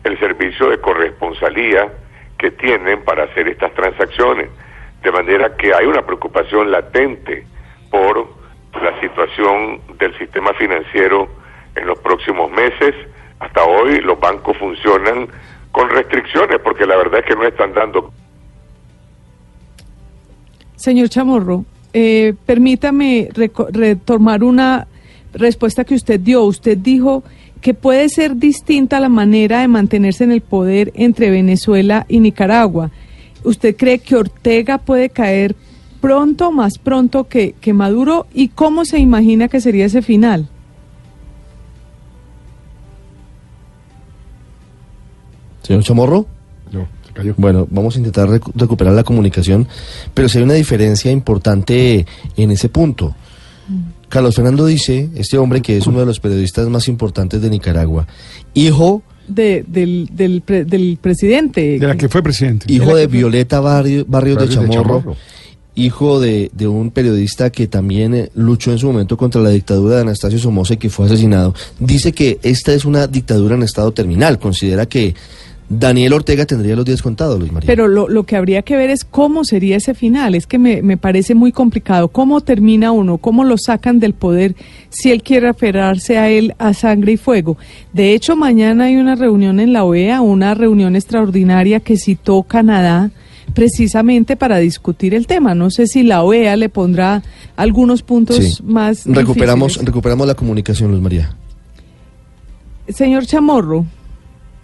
el 0.03 0.19
servicio 0.19 0.69
de 0.69 0.79
corresponsalía 0.79 1.91
que 2.37 2.51
tienen 2.51 3.03
para 3.03 3.23
hacer 3.23 3.47
estas 3.47 3.73
transacciones. 3.73 4.49
De 5.01 5.11
manera 5.11 5.55
que 5.57 5.73
hay 5.73 5.85
una 5.85 6.01
preocupación 6.01 6.71
latente 6.71 7.45
por 7.89 8.27
la 8.81 8.99
situación 8.99 9.81
del 9.97 10.17
sistema 10.17 10.53
financiero 10.53 11.27
en 11.75 11.87
los 11.87 11.99
próximos 11.99 12.51
meses. 12.51 12.95
Hasta 13.43 13.65
hoy 13.65 13.99
los 13.99 14.17
bancos 14.19 14.55
funcionan 14.57 15.27
con 15.71 15.89
restricciones 15.89 16.59
porque 16.63 16.85
la 16.85 16.95
verdad 16.95 17.19
es 17.19 17.25
que 17.25 17.35
no 17.35 17.45
están 17.45 17.73
dando. 17.73 18.11
Señor 20.77 21.09
Chamorro, 21.09 21.65
eh, 21.91 22.33
permítame 22.45 23.29
retomar 23.33 24.43
una 24.43 24.87
respuesta 25.33 25.83
que 25.83 25.95
usted 25.95 26.19
dio. 26.19 26.43
Usted 26.43 26.77
dijo 26.77 27.23
que 27.59 27.73
puede 27.73 28.07
ser 28.07 28.37
distinta 28.37 28.99
la 28.99 29.09
manera 29.09 29.59
de 29.59 29.67
mantenerse 29.67 30.23
en 30.23 30.31
el 30.31 30.41
poder 30.41 30.91
entre 30.95 31.29
Venezuela 31.29 32.05
y 32.07 32.19
Nicaragua. 32.19 32.91
¿Usted 33.43 33.75
cree 33.75 33.99
que 33.99 34.15
Ortega 34.15 34.77
puede 34.77 35.09
caer 35.09 35.55
pronto, 35.99 36.51
más 36.53 36.77
pronto 36.77 37.25
que, 37.25 37.55
que 37.59 37.73
Maduro? 37.73 38.25
¿Y 38.33 38.49
cómo 38.49 38.85
se 38.85 38.99
imagina 38.99 39.49
que 39.49 39.59
sería 39.59 39.85
ese 39.85 40.01
final? 40.01 40.47
Señor 45.63 45.83
Chamorro. 45.83 46.27
No, 46.71 46.87
se 47.07 47.13
cayó. 47.13 47.33
Bueno, 47.37 47.67
vamos 47.71 47.95
a 47.95 47.99
intentar 47.99 48.27
recu- 48.29 48.51
recuperar 48.55 48.93
la 48.93 49.03
comunicación, 49.03 49.67
pero 50.13 50.29
si 50.29 50.37
hay 50.37 50.43
una 50.43 50.53
diferencia 50.53 51.11
importante 51.11 52.05
en 52.37 52.51
ese 52.51 52.69
punto. 52.69 53.15
Carlos 54.09 54.35
Fernando 54.35 54.65
dice, 54.67 55.09
este 55.15 55.37
hombre 55.39 55.61
que 55.61 55.77
es 55.77 55.87
uno 55.87 55.99
de 55.99 56.05
los 56.05 56.19
periodistas 56.19 56.67
más 56.69 56.87
importantes 56.87 57.41
de 57.41 57.49
Nicaragua, 57.49 58.05
hijo, 58.53 59.01
De, 59.27 59.63
del, 59.67 60.09
del, 60.11 60.41
pre- 60.41 60.65
del 60.65 60.97
presidente. 61.01 61.79
De 61.79 61.87
la 61.87 61.95
que 61.97 62.09
fue 62.09 62.21
presidente. 62.21 62.71
hijo 62.71 62.95
de 62.95 63.07
Violeta 63.07 63.59
Barrio- 63.59 64.05
Barrios, 64.07 64.37
de, 64.37 64.45
Barrios 64.45 64.49
de 64.49 64.73
Chamorro, 64.73 64.99
Chamorro. 64.99 65.15
hijo 65.75 66.19
de, 66.19 66.51
de 66.53 66.67
un 66.67 66.91
periodista 66.91 67.49
que 67.49 67.65
también 67.67 68.13
eh, 68.13 68.29
luchó 68.35 68.71
en 68.71 68.77
su 68.77 68.85
momento 68.87 69.17
contra 69.17 69.41
la 69.41 69.49
dictadura 69.49 69.95
de 69.95 70.01
Anastasio 70.01 70.37
Somoza 70.37 70.73
y 70.75 70.77
que 70.77 70.89
fue 70.91 71.05
asesinado, 71.07 71.55
dice 71.79 72.11
que 72.11 72.37
esta 72.43 72.73
es 72.73 72.85
una 72.85 73.07
dictadura 73.07 73.55
en 73.55 73.63
estado 73.63 73.93
terminal. 73.93 74.37
Considera 74.37 74.85
que 74.85 75.15
Daniel 75.69 76.13
Ortega 76.13 76.45
tendría 76.45 76.75
los 76.75 76.85
días 76.85 77.01
contados, 77.01 77.39
Luis 77.39 77.51
María. 77.51 77.65
Pero 77.67 77.87
lo, 77.87 78.07
lo 78.07 78.23
que 78.25 78.35
habría 78.35 78.61
que 78.61 78.75
ver 78.75 78.89
es 78.89 79.03
cómo 79.03 79.43
sería 79.43 79.77
ese 79.77 79.93
final. 79.93 80.35
Es 80.35 80.45
que 80.45 80.59
me, 80.59 80.81
me 80.81 80.97
parece 80.97 81.33
muy 81.35 81.51
complicado. 81.51 82.09
¿Cómo 82.09 82.41
termina 82.41 82.91
uno? 82.91 83.17
¿Cómo 83.17 83.43
lo 83.43 83.57
sacan 83.57 83.99
del 83.99 84.13
poder 84.13 84.55
si 84.89 85.11
él 85.11 85.23
quiere 85.23 85.47
aferrarse 85.47 86.17
a 86.17 86.29
él 86.29 86.53
a 86.59 86.73
sangre 86.73 87.13
y 87.13 87.17
fuego? 87.17 87.57
De 87.93 88.13
hecho, 88.13 88.35
mañana 88.35 88.85
hay 88.85 88.97
una 88.97 89.15
reunión 89.15 89.59
en 89.59 89.73
la 89.73 89.83
OEA, 89.83 90.21
una 90.21 90.53
reunión 90.53 90.95
extraordinaria 90.95 91.79
que 91.79 91.97
citó 91.97 92.43
Canadá 92.43 93.09
precisamente 93.53 94.35
para 94.35 94.57
discutir 94.57 95.13
el 95.13 95.27
tema. 95.27 95.53
No 95.55 95.69
sé 95.71 95.87
si 95.87 96.03
la 96.03 96.23
OEA 96.23 96.55
le 96.55 96.69
pondrá 96.69 97.23
algunos 97.55 98.01
puntos 98.03 98.37
Sí. 98.37 98.63
más. 98.63 99.05
recuperamos, 99.05 99.69
difíciles. 99.73 99.85
recuperamos 99.87 100.27
la 100.27 100.35
comunicación, 100.35 100.91
Luis 100.91 101.01
María. 101.03 101.35
Señor 102.89 103.25
Chamorro. 103.25 103.85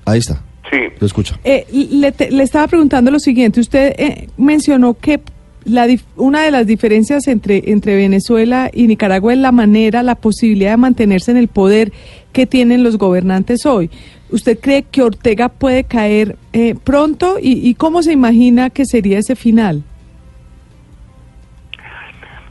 Ahí 0.06 0.20
está, 0.20 0.42
Sí, 0.72 0.78
lo 1.00 1.06
escucho. 1.08 1.36
Eh, 1.44 1.66
le, 1.92 2.12
te- 2.12 2.30
le 2.32 2.44
estaba 2.44 2.68
preguntando 2.68 3.10
lo 3.12 3.20
siguiente. 3.20 3.60
Usted 3.60 3.94
eh, 3.98 4.28
mencionó 4.38 4.94
que 4.94 5.20
la 5.66 5.88
dif- 5.88 6.04
una 6.16 6.44
de 6.44 6.52
las 6.52 6.68
diferencias 6.68 7.28
entre, 7.28 7.72
entre 7.72 7.96
Venezuela 7.96 8.70
y 8.72 8.88
Nicaragua 8.88 9.34
es 9.34 9.40
la 9.40 9.52
manera, 9.52 10.04
la 10.04 10.16
posibilidad 10.16 10.72
de 10.72 10.78
mantenerse 10.78 11.32
en 11.32 11.38
el 11.38 11.48
poder 11.48 11.92
que 12.34 12.46
tienen 12.46 12.84
los 12.84 12.98
gobernantes 12.98 13.66
hoy. 13.66 13.90
¿Usted 14.32 14.60
cree 14.60 14.84
que 14.84 15.02
Ortega 15.02 15.50
puede 15.50 15.86
caer 15.86 16.36
eh, 16.54 16.76
pronto 16.84 17.38
y, 17.42 17.68
y 17.68 17.74
cómo 17.74 18.04
se 18.04 18.12
imagina 18.14 18.70
que 18.70 18.86
sería 18.86 19.18
ese 19.18 19.36
final? 19.36 19.84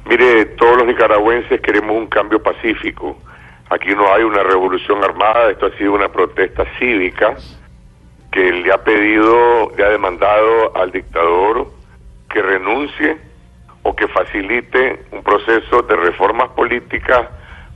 Mire, 0.08 0.46
todos 0.56 0.78
los 0.78 0.86
nicaragüenses 0.86 1.60
queremos 1.60 1.96
un 1.96 2.06
cambio 2.06 2.42
pacífico. 2.42 3.16
Aquí 3.70 3.90
no 3.94 4.12
hay 4.12 4.22
una 4.22 4.42
revolución 4.42 5.04
armada, 5.04 5.50
esto 5.50 5.66
ha 5.66 5.76
sido 5.76 5.92
una 5.94 6.08
protesta 6.10 6.64
cívica 6.78 7.36
que 8.32 8.52
le 8.52 8.72
ha 8.72 8.78
pedido, 8.82 9.72
le 9.76 9.84
ha 9.84 9.88
demandado 9.88 10.76
al 10.76 10.92
dictador 10.92 11.68
que 12.30 12.42
renuncie 12.42 13.16
o 13.82 13.94
que 13.96 14.06
facilite 14.08 15.04
un 15.12 15.22
proceso 15.22 15.82
de 15.82 15.96
reformas 15.96 16.50
políticas 16.50 17.26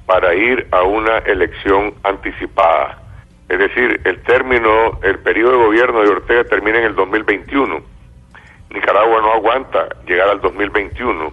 para 0.06 0.34
ir 0.34 0.66
a 0.72 0.82
una 0.82 1.18
elección 1.18 1.94
anticipada. 2.02 2.98
Es 3.48 3.58
decir, 3.58 4.00
el 4.04 4.22
término, 4.22 4.98
el 5.02 5.18
periodo 5.20 5.52
de 5.52 5.64
gobierno 5.64 6.02
de 6.02 6.08
Ortega 6.08 6.44
termina 6.44 6.78
en 6.78 6.84
el 6.84 6.94
2021. 6.94 7.80
Nicaragua 8.70 9.20
no 9.20 9.32
aguanta 9.32 9.88
llegar 10.06 10.28
al 10.28 10.40
2021 10.40 11.32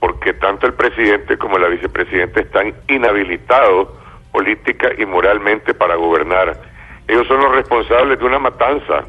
porque 0.00 0.32
tanto 0.32 0.66
el 0.66 0.74
presidente 0.74 1.36
como 1.36 1.58
la 1.58 1.68
vicepresidenta 1.68 2.40
están 2.40 2.74
inhabilitados 2.88 3.88
política 4.32 4.90
y 4.96 5.04
moralmente 5.04 5.74
para 5.74 5.96
gobernar. 5.96 6.69
Ellos 7.10 7.26
son 7.26 7.40
los 7.40 7.52
responsables 7.56 8.20
de 8.20 8.24
una 8.24 8.38
matanza. 8.38 9.04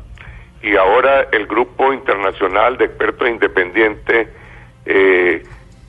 Y 0.64 0.76
ahora 0.76 1.28
el 1.32 1.46
grupo 1.46 1.94
internacional 1.94 2.76
de 2.80 2.86
expertos 2.86 3.30
independientes 3.30 4.28
eh, 4.88 5.44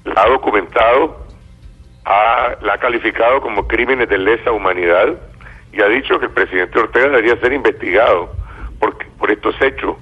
la 0.05 0.23
ha 0.23 0.29
documentado, 0.29 1.27
ha, 2.05 2.55
la 2.61 2.75
ha 2.75 2.79
calificado 2.79 3.41
como 3.41 3.67
crímenes 3.67 4.11
de 4.11 4.19
lesa 4.19 4.53
humanidad 4.53 5.15
y 5.73 5.81
ha 5.81 5.89
dicho 5.89 6.19
que 6.19 6.27
el 6.27 6.33
presidente 6.33 6.79
Ortega 6.79 7.07
debería 7.07 7.37
ser 7.37 7.55
investigado 7.55 8.31
por, 8.79 8.95
por 9.17 9.31
estos 9.31 9.59
hechos, 9.63 9.97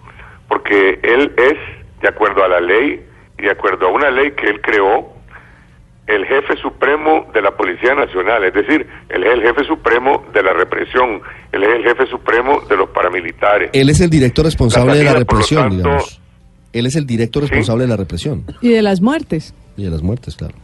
porque 0.48 0.98
él 1.04 1.32
es, 1.36 1.58
de 2.00 2.08
acuerdo 2.08 2.42
a 2.42 2.48
la 2.48 2.60
ley 2.60 3.06
y 3.38 3.42
de 3.42 3.52
acuerdo 3.52 3.86
a 3.86 3.90
una 3.90 4.10
ley 4.10 4.32
que 4.32 4.48
él 4.48 4.60
creó, 4.60 5.12
el 6.14 6.26
jefe 6.26 6.56
supremo 6.56 7.26
de 7.32 7.42
la 7.42 7.50
Policía 7.52 7.94
Nacional, 7.94 8.44
es 8.44 8.52
decir, 8.54 8.86
él 9.08 9.24
es 9.24 9.32
el 9.34 9.42
jefe 9.42 9.64
supremo 9.64 10.24
de 10.32 10.42
la 10.42 10.52
represión, 10.52 11.20
él 11.52 11.62
es 11.62 11.68
el 11.76 11.82
jefe 11.84 12.06
supremo 12.06 12.60
de 12.68 12.76
los 12.76 12.88
paramilitares. 12.90 13.70
Él 13.72 13.88
es 13.90 14.00
el 14.00 14.10
director 14.10 14.44
responsable 14.44 14.92
de 14.98 15.04
la 15.04 15.10
salida, 15.12 15.18
represión, 15.20 15.62
tanto- 15.62 15.76
digamos. 15.76 16.20
Él 16.72 16.86
es 16.86 16.96
el 16.96 17.06
director 17.06 17.42
responsable 17.42 17.82
de 17.84 17.88
la 17.88 17.96
represión 17.96 18.44
Y 18.60 18.70
de 18.70 18.82
las 18.82 19.00
muertes. 19.00 19.54
y 19.76 19.84
de 19.84 19.90
las 19.90 20.02
muertes, 20.02 20.36
claro. 20.36 20.54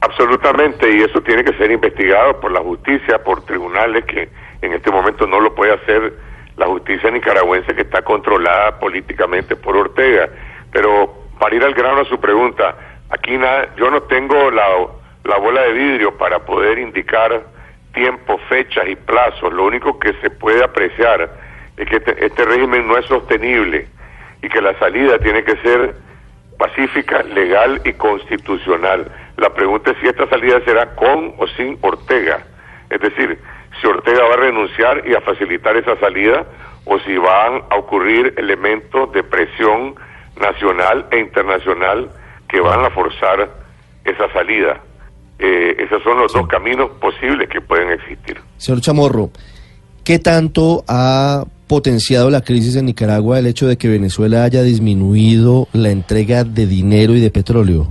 Absolutamente, 0.00 0.96
y 0.96 1.02
eso 1.02 1.20
tiene 1.20 1.44
que 1.44 1.56
ser 1.56 1.70
investigado 1.70 2.40
por 2.40 2.50
la 2.50 2.60
justicia, 2.60 3.22
por 3.22 3.44
tribunales 3.44 4.04
que 4.04 4.28
en 4.60 4.72
este 4.72 4.90
momento 4.90 5.26
no 5.28 5.38
lo 5.40 5.54
puede 5.54 5.72
hacer 5.74 6.12
la 6.56 6.66
justicia 6.66 7.10
nicaragüense 7.10 7.74
que 7.74 7.82
está 7.82 8.02
controlada 8.02 8.78
políticamente 8.80 9.54
por 9.54 9.76
Ortega. 9.76 10.28
Pero 10.72 11.14
para 11.38 11.54
ir 11.54 11.62
al 11.62 11.74
grano 11.74 12.00
a 12.00 12.04
su 12.06 12.18
pregunta, 12.18 12.76
aquí 13.12 13.36
nada, 13.36 13.68
yo 13.76 13.90
no 13.90 14.02
tengo 14.02 14.50
la, 14.50 14.66
la 15.24 15.36
bola 15.38 15.62
de 15.62 15.72
vidrio 15.72 16.16
para 16.16 16.40
poder 16.40 16.78
indicar 16.78 17.42
tiempos, 17.94 18.40
fechas 18.48 18.88
y 18.88 18.96
plazos. 18.96 19.52
Lo 19.52 19.66
único 19.66 19.98
que 19.98 20.14
se 20.14 20.30
puede 20.30 20.64
apreciar 20.64 21.30
es 21.76 21.88
que 21.88 21.96
este, 21.96 22.24
este 22.24 22.44
régimen 22.44 22.88
no 22.88 22.96
es 22.96 23.06
sostenible 23.06 23.86
y 24.42 24.48
que 24.48 24.62
la 24.62 24.76
salida 24.78 25.18
tiene 25.18 25.44
que 25.44 25.56
ser 25.58 25.94
pacífica, 26.58 27.22
legal 27.22 27.80
y 27.84 27.92
constitucional. 27.92 29.10
La 29.36 29.50
pregunta 29.50 29.90
es 29.90 29.98
si 29.98 30.08
esta 30.08 30.26
salida 30.28 30.60
será 30.64 30.94
con 30.94 31.34
o 31.38 31.46
sin 31.48 31.78
Ortega. 31.82 32.40
Es 32.88 33.00
decir, 33.00 33.38
si 33.80 33.86
Ortega 33.86 34.24
va 34.24 34.34
a 34.34 34.38
renunciar 34.38 35.06
y 35.06 35.14
a 35.14 35.20
facilitar 35.20 35.76
esa 35.76 35.96
salida 35.96 36.46
o 36.86 36.98
si 37.00 37.16
van 37.18 37.62
a 37.70 37.76
ocurrir 37.76 38.34
elementos 38.38 39.12
de 39.12 39.22
presión 39.22 39.94
nacional 40.40 41.06
e 41.10 41.18
internacional 41.18 42.10
que 42.52 42.60
van 42.60 42.84
a 42.84 42.90
forzar 42.90 43.50
esa 44.04 44.30
salida. 44.32 44.80
Eh, 45.38 45.74
esos 45.78 46.02
son 46.02 46.18
los 46.18 46.32
dos 46.32 46.46
caminos 46.46 46.90
posibles 47.00 47.48
que 47.48 47.60
pueden 47.62 47.90
existir. 47.90 48.38
Señor 48.58 48.82
Chamorro, 48.82 49.30
¿qué 50.04 50.18
tanto 50.18 50.84
ha 50.86 51.44
potenciado 51.66 52.28
la 52.28 52.42
crisis 52.42 52.76
en 52.76 52.84
Nicaragua 52.84 53.38
el 53.38 53.46
hecho 53.46 53.66
de 53.66 53.78
que 53.78 53.88
Venezuela 53.88 54.44
haya 54.44 54.62
disminuido 54.62 55.66
la 55.72 55.88
entrega 55.88 56.44
de 56.44 56.66
dinero 56.66 57.14
y 57.14 57.20
de 57.20 57.30
petróleo? 57.30 57.88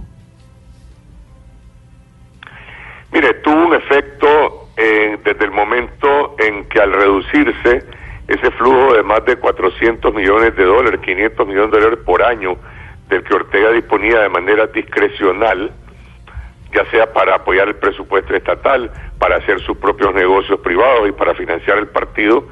Mire, 3.12 3.34
tuvo 3.44 3.66
un 3.66 3.74
efecto 3.74 4.70
eh, 4.78 5.18
desde 5.26 5.46
el 5.46 5.52
momento 5.52 6.36
en 6.38 6.66
que 6.66 6.80
al 6.80 6.94
reducirse 6.94 7.84
ese 8.28 8.52
flujo 8.52 8.94
de 8.94 9.04
más 9.04 9.26
de 9.26 9.36
400 9.36 10.14
millones 10.14 10.56
de 10.56 10.64
dólares, 10.64 11.02
500 11.04 11.48
millones 11.48 11.72
de 11.72 11.80
dólares 11.80 12.00
por 12.06 12.22
año, 12.24 12.56
del 13.12 13.24
que 13.24 13.36
Ortega 13.36 13.72
disponía 13.72 14.22
de 14.22 14.30
manera 14.30 14.68
discrecional, 14.68 15.72
ya 16.74 16.86
sea 16.90 17.12
para 17.12 17.36
apoyar 17.36 17.68
el 17.68 17.76
presupuesto 17.76 18.34
estatal, 18.34 18.90
para 19.20 19.36
hacer 19.36 19.60
sus 19.60 19.78
propios 19.78 20.14
negocios 20.16 20.60
privados 20.62 21.10
y 21.10 21.12
para 21.12 21.36
financiar 21.36 21.78
el 21.78 21.88
partido, 21.88 22.48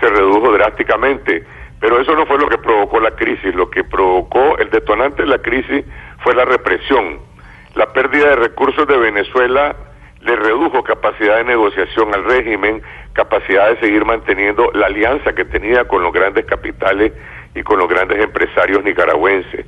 se 0.00 0.08
redujo 0.08 0.50
drásticamente. 0.52 1.44
Pero 1.78 2.00
eso 2.00 2.14
no 2.14 2.26
fue 2.26 2.38
lo 2.38 2.48
que 2.48 2.58
provocó 2.58 2.98
la 2.98 3.12
crisis, 3.12 3.54
lo 3.54 3.70
que 3.70 3.84
provocó 3.84 4.56
el 4.58 4.70
detonante 4.70 5.22
de 5.22 5.28
la 5.28 5.38
crisis 5.38 5.84
fue 6.20 6.34
la 6.34 6.46
represión. 6.46 7.20
La 7.74 7.92
pérdida 7.92 8.30
de 8.30 8.36
recursos 8.36 8.88
de 8.88 8.96
Venezuela 8.96 9.76
le 10.22 10.34
redujo 10.34 10.82
capacidad 10.82 11.36
de 11.36 11.44
negociación 11.44 12.12
al 12.14 12.24
régimen, 12.24 12.82
capacidad 13.12 13.68
de 13.68 13.80
seguir 13.80 14.04
manteniendo 14.04 14.70
la 14.72 14.86
alianza 14.86 15.34
que 15.34 15.44
tenía 15.44 15.86
con 15.86 16.02
los 16.02 16.12
grandes 16.12 16.46
capitales 16.46 17.12
y 17.54 17.62
con 17.62 17.78
los 17.78 17.88
grandes 17.88 18.18
empresarios 18.24 18.82
nicaragüenses. 18.82 19.66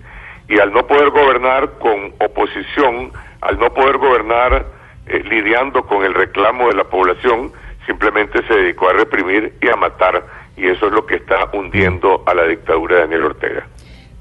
Y 0.51 0.59
al 0.59 0.73
no 0.73 0.87
poder 0.87 1.11
gobernar 1.11 1.79
con 1.79 2.13
oposición, 2.19 3.13
al 3.41 3.59
no 3.59 3.73
poder 3.73 3.99
gobernar 3.99 4.67
eh, 5.07 5.23
lidiando 5.31 5.87
con 5.87 6.05
el 6.05 6.13
reclamo 6.13 6.69
de 6.69 6.75
la 6.75 6.85
población, 6.85 7.53
simplemente 7.87 8.47
se 8.47 8.55
dedicó 8.55 8.89
a 8.89 8.93
reprimir 8.93 9.55
y 9.63 9.69
a 9.69 9.77
matar. 9.77 10.27
Y 10.57 10.67
eso 10.67 10.89
es 10.89 10.93
lo 10.93 11.07
que 11.07 11.15
está 11.17 11.49
hundiendo 11.53 12.25
a 12.27 12.35
la 12.35 12.45
dictadura 12.49 12.97
de 12.97 13.01
Daniel 13.03 13.25
Ortega. 13.27 13.67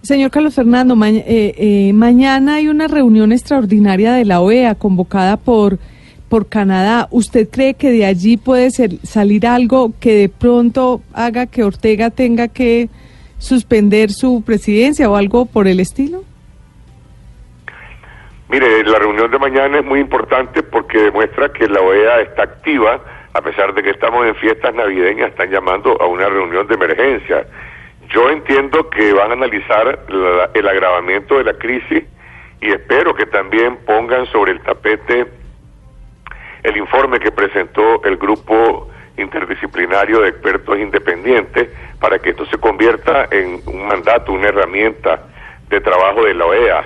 Señor 0.03 0.31
Carlos 0.31 0.55
Fernando, 0.55 0.95
ma 0.95 1.09
eh, 1.09 1.23
eh, 1.27 1.91
mañana 1.93 2.55
hay 2.55 2.69
una 2.69 2.87
reunión 2.87 3.31
extraordinaria 3.31 4.13
de 4.13 4.23
la 4.23 4.39
OEA 4.39 4.75
convocada 4.75 5.35
por 5.35 5.79
por 6.29 6.47
Canadá. 6.47 7.07
¿Usted 7.11 7.49
cree 7.49 7.73
que 7.73 7.91
de 7.91 8.05
allí 8.05 8.37
puede 8.37 8.69
ser, 8.69 8.99
salir 9.03 9.47
algo 9.47 9.93
que 9.99 10.13
de 10.13 10.29
pronto 10.29 11.01
haga 11.11 11.47
que 11.47 11.63
Ortega 11.63 12.11
tenga 12.11 12.47
que 12.47 12.87
suspender 13.39 14.11
su 14.11 14.43
presidencia 14.45 15.09
o 15.09 15.15
algo 15.15 15.45
por 15.45 15.67
el 15.67 15.79
estilo? 15.79 16.23
Mire, 18.49 18.83
la 18.83 18.99
reunión 18.99 19.31
de 19.31 19.39
mañana 19.39 19.79
es 19.79 19.85
muy 19.85 19.99
importante 19.99 20.61
porque 20.63 20.99
demuestra 20.99 21.49
que 21.49 21.67
la 21.67 21.81
OEA 21.81 22.21
está 22.21 22.43
activa, 22.43 22.99
a 23.33 23.41
pesar 23.41 23.73
de 23.73 23.83
que 23.83 23.91
estamos 23.91 24.25
en 24.25 24.35
fiestas 24.35 24.73
navideñas, 24.73 25.29
están 25.29 25.49
llamando 25.49 25.99
a 26.01 26.07
una 26.07 26.27
reunión 26.27 26.67
de 26.67 26.75
emergencia. 26.75 27.45
Yo 28.09 28.29
entiendo 28.29 28.89
que 28.89 29.13
van 29.13 29.31
a 29.31 29.33
analizar 29.33 29.99
la, 30.09 30.49
el 30.53 30.67
agravamiento 30.67 31.37
de 31.37 31.43
la 31.43 31.53
crisis 31.53 32.03
y 32.59 32.71
espero 32.71 33.13
que 33.13 33.25
también 33.27 33.77
pongan 33.85 34.25
sobre 34.27 34.51
el 34.51 34.61
tapete 34.61 35.27
el 36.63 36.77
informe 36.77 37.19
que 37.19 37.31
presentó 37.31 38.03
el 38.03 38.17
grupo 38.17 38.89
interdisciplinario 39.17 40.21
de 40.21 40.29
expertos 40.29 40.77
independientes 40.77 41.69
para 41.99 42.19
que 42.19 42.31
esto 42.31 42.45
se 42.45 42.57
convierta 42.57 43.27
en 43.31 43.61
un 43.65 43.87
mandato, 43.87 44.31
una 44.31 44.47
herramienta 44.47 45.21
de 45.69 45.81
trabajo 45.81 46.23
de 46.23 46.33
la 46.33 46.45
OEA. 46.45 46.83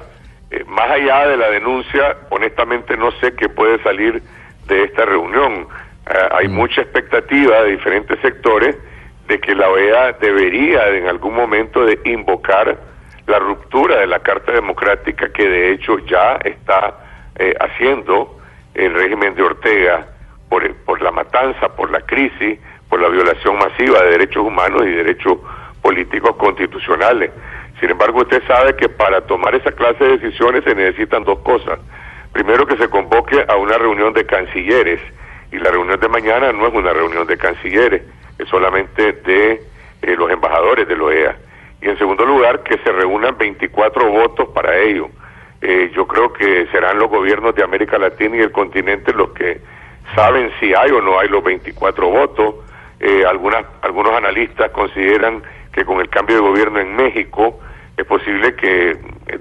Eh, 0.52 0.64
más 0.68 0.90
allá 0.92 1.28
de 1.28 1.38
la 1.38 1.50
denuncia, 1.50 2.18
honestamente 2.30 2.98
no 2.98 3.12
sé 3.20 3.34
qué 3.36 3.50
puede 3.50 3.82
salir 3.84 4.22
de 4.68 4.84
esta 4.84 5.06
reunión. 5.06 5.68
Eh, 6.10 6.30
hay 6.32 6.48
mucha 6.48 6.82
expectativa 6.82 7.62
de 7.64 7.72
diferentes 7.72 8.20
sectores 8.20 8.76
de 9.28 9.40
que 9.40 9.56
la 9.56 9.70
OEA 9.70 10.14
debería 10.14 10.90
en 10.90 11.08
algún 11.08 11.36
momento 11.36 11.86
de 11.86 12.00
invocar 12.06 12.78
la 13.26 13.40
ruptura 13.40 14.00
de 14.00 14.08
la 14.08 14.20
Carta 14.20 14.52
Democrática 14.52 15.32
que 15.32 15.48
de 15.48 15.72
hecho 15.72 15.98
ya 16.00 16.38
está 16.44 16.98
eh, 17.36 17.56
haciendo 17.60 18.38
el 18.74 18.94
régimen 18.94 19.34
de 19.36 19.44
Ortega 19.44 20.08
por, 20.50 20.76
por 20.86 21.02
la 21.02 21.12
matanza, 21.12 21.70
por 21.70 21.90
la 21.90 22.02
crisis, 22.02 22.60
por 22.94 23.02
la 23.02 23.10
violación 23.10 23.58
masiva 23.58 24.04
de 24.04 24.12
derechos 24.12 24.46
humanos 24.46 24.84
y 24.86 24.92
derechos 24.92 25.40
políticos 25.82 26.36
constitucionales. 26.36 27.32
Sin 27.80 27.90
embargo, 27.90 28.20
usted 28.20 28.44
sabe 28.46 28.76
que 28.76 28.88
para 28.88 29.22
tomar 29.22 29.56
esa 29.56 29.72
clase 29.72 30.04
de 30.04 30.18
decisiones 30.20 30.64
se 30.64 30.76
necesitan 30.76 31.24
dos 31.24 31.40
cosas. 31.40 31.80
Primero, 32.34 32.68
que 32.68 32.78
se 32.78 32.88
convoque 32.90 33.44
a 33.48 33.56
una 33.56 33.80
reunión 33.80 34.14
de 34.14 34.28
cancilleres, 34.28 35.00
y 35.52 35.58
la 35.58 35.72
reunión 35.72 36.00
de 36.00 36.08
mañana 36.08 36.52
no 36.52 36.68
es 36.68 36.74
una 36.76 36.94
reunión 36.94 37.26
de 37.26 37.36
cancilleres, 37.36 38.04
es 38.38 38.48
solamente 38.48 39.12
de 39.12 39.54
eh, 40.04 40.16
los 40.16 40.30
embajadores 40.30 40.88
de 40.88 40.96
la 40.96 41.04
OEA. 41.04 41.36
Y 41.82 41.90
en 41.90 41.98
segundo 41.98 42.24
lugar, 42.28 42.62
que 42.62 42.78
se 42.78 42.92
reúnan 42.92 43.36
24 43.40 44.08
votos 44.08 44.50
para 44.50 44.78
ello. 44.78 45.10
Eh, 45.62 45.92
yo 45.96 46.06
creo 46.06 46.32
que 46.32 46.68
serán 46.68 47.00
los 47.00 47.10
gobiernos 47.10 47.56
de 47.56 47.64
América 47.64 47.98
Latina 47.98 48.38
y 48.38 48.42
el 48.42 48.52
continente 48.52 49.12
los 49.14 49.32
que 49.32 49.62
saben 50.14 50.52
si 50.60 50.76
hay 50.76 50.92
o 50.92 51.02
no 51.02 51.18
hay 51.18 51.28
los 51.30 51.44
24 51.44 52.08
votos. 52.08 52.56
Eh, 53.06 53.26
algunas, 53.26 53.66
algunos 53.82 54.14
analistas 54.14 54.72
consideran 54.72 55.44
que 55.74 55.84
con 55.84 56.00
el 56.00 56.10
cambio 56.10 56.38
de 56.38 56.42
gobierno 56.42 56.80
en 56.80 56.96
México 56.96 57.60
es 57.98 58.06
posible 58.06 58.56
que 58.56 58.92
eh, 58.92 59.40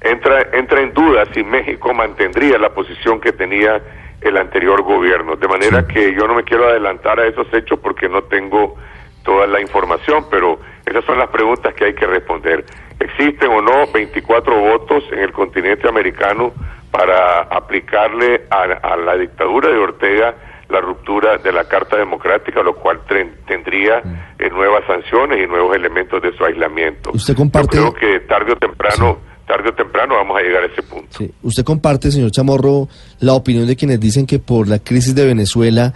entra, 0.00 0.48
entra 0.52 0.80
en 0.80 0.92
duda 0.92 1.24
si 1.32 1.44
México 1.44 1.94
mantendría 1.94 2.58
la 2.58 2.70
posición 2.70 3.20
que 3.20 3.32
tenía 3.32 3.80
el 4.20 4.36
anterior 4.36 4.82
gobierno. 4.82 5.36
De 5.36 5.46
manera 5.46 5.86
que 5.86 6.12
yo 6.14 6.26
no 6.26 6.34
me 6.34 6.42
quiero 6.42 6.66
adelantar 6.66 7.20
a 7.20 7.26
esos 7.26 7.46
hechos 7.54 7.78
porque 7.78 8.08
no 8.08 8.22
tengo 8.24 8.74
toda 9.22 9.46
la 9.46 9.60
información, 9.60 10.26
pero 10.28 10.58
esas 10.84 11.04
son 11.04 11.18
las 11.18 11.28
preguntas 11.28 11.72
que 11.74 11.84
hay 11.84 11.94
que 11.94 12.06
responder 12.06 12.64
existen 13.00 13.50
o 13.50 13.62
no 13.62 13.86
24 13.92 14.60
votos 14.60 15.04
en 15.10 15.20
el 15.20 15.32
continente 15.32 15.88
americano 15.88 16.52
para 16.90 17.42
aplicarle 17.42 18.46
a, 18.50 18.96
la 18.96 19.16
dictadura 19.16 19.68
de 19.70 19.78
Ortega 19.78 20.34
la 20.70 20.80
ruptura 20.80 21.38
de 21.38 21.52
la 21.52 21.64
Carta 21.64 21.96
Democrática, 21.96 22.62
lo 22.62 22.74
cual 22.74 23.00
tendría 23.46 24.00
mm. 24.00 24.42
eh, 24.42 24.50
nuevas 24.50 24.84
sanciones 24.86 25.38
y 25.42 25.46
nuevos 25.46 25.74
elementos 25.76 26.22
de 26.22 26.32
su 26.36 26.44
aislamiento. 26.44 27.10
¿Usted 27.12 27.34
comparte? 27.36 27.76
Yo 27.76 27.92
creo 27.92 28.20
que 28.20 28.26
tarde 28.26 28.52
o 28.52 28.56
temprano, 28.56 29.18
tarde 29.46 29.70
o 29.70 29.74
temprano 29.74 30.14
vamos 30.14 30.38
a 30.38 30.42
llegar 30.42 30.62
a 30.62 30.66
ese 30.66 30.82
punto. 30.82 31.08
Sí. 31.10 31.30
¿Usted 31.42 31.64
comparte, 31.64 32.10
señor 32.10 32.30
Chamorro, 32.30 32.88
la 33.18 33.34
opinión 33.34 33.66
de 33.66 33.76
quienes 33.76 34.00
dicen 34.00 34.26
que 34.26 34.38
por 34.38 34.68
la 34.68 34.78
crisis 34.78 35.14
de 35.14 35.26
Venezuela, 35.26 35.92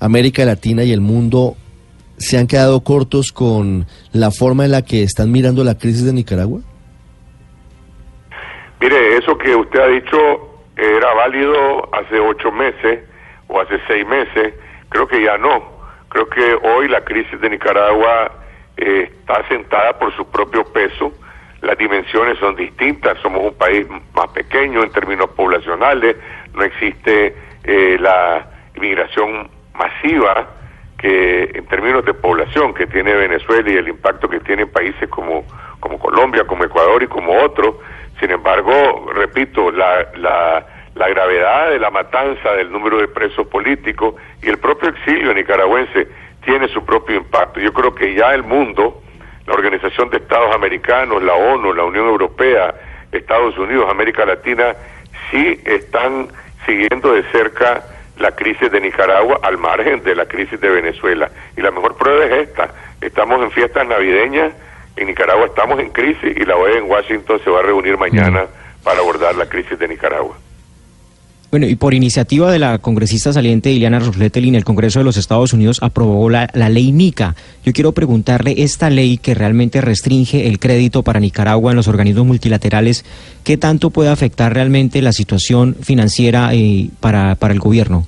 América 0.00 0.44
Latina 0.44 0.84
y 0.84 0.92
el 0.92 1.00
mundo 1.00 1.56
se 2.16 2.38
han 2.38 2.46
quedado 2.46 2.82
cortos 2.84 3.32
con 3.32 3.86
la 4.12 4.30
forma 4.30 4.64
en 4.64 4.70
la 4.70 4.82
que 4.82 5.02
están 5.02 5.32
mirando 5.32 5.64
la 5.64 5.76
crisis 5.76 6.04
de 6.04 6.12
Nicaragua? 6.12 6.60
Mire, 8.80 9.16
eso 9.16 9.36
que 9.38 9.54
usted 9.54 9.80
ha 9.80 9.86
dicho 9.88 10.18
era 10.76 11.14
válido 11.14 11.94
hace 11.94 12.18
ocho 12.18 12.50
meses 12.50 13.00
o 13.52 13.60
hace 13.60 13.78
seis 13.86 14.06
meses, 14.06 14.54
creo 14.88 15.06
que 15.06 15.22
ya 15.22 15.36
no. 15.38 15.80
Creo 16.08 16.28
que 16.28 16.54
hoy 16.54 16.88
la 16.88 17.02
crisis 17.02 17.40
de 17.40 17.50
Nicaragua 17.50 18.32
eh, 18.76 19.10
está 19.20 19.46
sentada 19.48 19.98
por 19.98 20.14
su 20.16 20.28
propio 20.30 20.64
peso, 20.64 21.12
las 21.60 21.78
dimensiones 21.78 22.38
son 22.38 22.56
distintas, 22.56 23.18
somos 23.20 23.42
un 23.42 23.54
país 23.54 23.86
más 24.14 24.28
pequeño 24.30 24.82
en 24.82 24.90
términos 24.90 25.30
poblacionales, 25.30 26.16
no 26.54 26.64
existe 26.64 27.36
eh, 27.64 27.96
la 28.00 28.46
inmigración 28.74 29.48
masiva 29.74 30.48
que 30.98 31.50
en 31.54 31.66
términos 31.66 32.04
de 32.04 32.14
población 32.14 32.74
que 32.74 32.86
tiene 32.86 33.14
Venezuela 33.14 33.70
y 33.70 33.76
el 33.76 33.88
impacto 33.88 34.28
que 34.28 34.40
tiene 34.40 34.66
países 34.66 35.08
como, 35.08 35.44
como 35.80 35.98
Colombia, 35.98 36.44
como 36.46 36.64
Ecuador 36.64 37.02
y 37.02 37.06
como 37.06 37.32
otros, 37.42 37.76
sin 38.20 38.30
embargo, 38.30 39.10
repito, 39.14 39.70
la, 39.70 40.06
la, 40.16 40.66
la 40.94 41.08
gravedad 41.08 41.70
de 41.70 41.78
la 41.78 41.90
matanza 41.90 42.52
del 42.52 42.70
número 42.70 42.98
de 42.98 43.08
presos 43.08 43.46
políticos 43.46 44.14
y 44.42 44.48
el 44.48 44.58
propio 44.58 44.90
exilio 44.90 45.32
nicaragüense 45.32 46.08
tiene 46.44 46.68
su 46.68 46.84
propio 46.84 47.16
impacto. 47.16 47.60
Yo 47.60 47.72
creo 47.72 47.94
que 47.94 48.14
ya 48.14 48.34
el 48.34 48.42
mundo, 48.42 49.02
la 49.46 49.54
Organización 49.54 50.10
de 50.10 50.18
Estados 50.18 50.54
Americanos, 50.54 51.22
la 51.22 51.34
ONU, 51.34 51.72
la 51.72 51.84
Unión 51.84 52.06
Europea, 52.06 52.74
Estados 53.10 53.56
Unidos, 53.58 53.90
América 53.90 54.24
Latina, 54.26 54.74
sí 55.30 55.60
están 55.64 56.28
siguiendo 56.66 57.12
de 57.12 57.22
cerca 57.30 57.84
la 58.18 58.32
crisis 58.32 58.70
de 58.70 58.80
Nicaragua 58.80 59.40
al 59.42 59.58
margen 59.58 60.02
de 60.04 60.14
la 60.14 60.26
crisis 60.26 60.60
de 60.60 60.68
Venezuela. 60.68 61.30
Y 61.56 61.60
la 61.60 61.70
mejor 61.70 61.96
prueba 61.96 62.24
es 62.24 62.48
esta. 62.48 62.70
Estamos 63.00 63.42
en 63.42 63.50
fiestas 63.50 63.86
navideñas, 63.86 64.52
en 64.96 65.06
Nicaragua 65.06 65.46
estamos 65.46 65.80
en 65.80 65.90
crisis 65.90 66.36
y 66.36 66.44
la 66.44 66.56
OEA 66.56 66.78
en 66.78 66.90
Washington 66.90 67.40
se 67.42 67.50
va 67.50 67.60
a 67.60 67.62
reunir 67.62 67.96
mañana 67.96 68.46
para 68.84 69.00
abordar 69.00 69.34
la 69.36 69.48
crisis 69.48 69.78
de 69.78 69.88
Nicaragua. 69.88 70.36
Bueno, 71.52 71.66
y 71.66 71.76
por 71.76 71.92
iniciativa 71.92 72.50
de 72.50 72.58
la 72.58 72.78
congresista 72.78 73.30
saliente 73.30 73.68
Ileana 73.68 73.98
Rosletelin, 73.98 74.54
el 74.54 74.64
Congreso 74.64 75.00
de 75.00 75.04
los 75.04 75.18
Estados 75.18 75.52
Unidos 75.52 75.80
aprobó 75.82 76.30
la, 76.30 76.48
la, 76.54 76.70
ley 76.70 76.92
NICA. 76.92 77.34
Yo 77.62 77.74
quiero 77.74 77.92
preguntarle, 77.92 78.54
esta 78.62 78.88
ley 78.88 79.18
que 79.18 79.34
realmente 79.34 79.82
restringe 79.82 80.48
el 80.48 80.58
crédito 80.58 81.02
para 81.02 81.20
Nicaragua 81.20 81.72
en 81.72 81.76
los 81.76 81.88
organismos 81.88 82.24
multilaterales, 82.24 83.04
¿qué 83.44 83.58
tanto 83.58 83.90
puede 83.90 84.08
afectar 84.08 84.54
realmente 84.54 85.02
la 85.02 85.12
situación 85.12 85.76
financiera 85.82 86.54
eh, 86.54 86.88
para, 87.00 87.34
para 87.34 87.52
el 87.52 87.60
gobierno? 87.60 88.06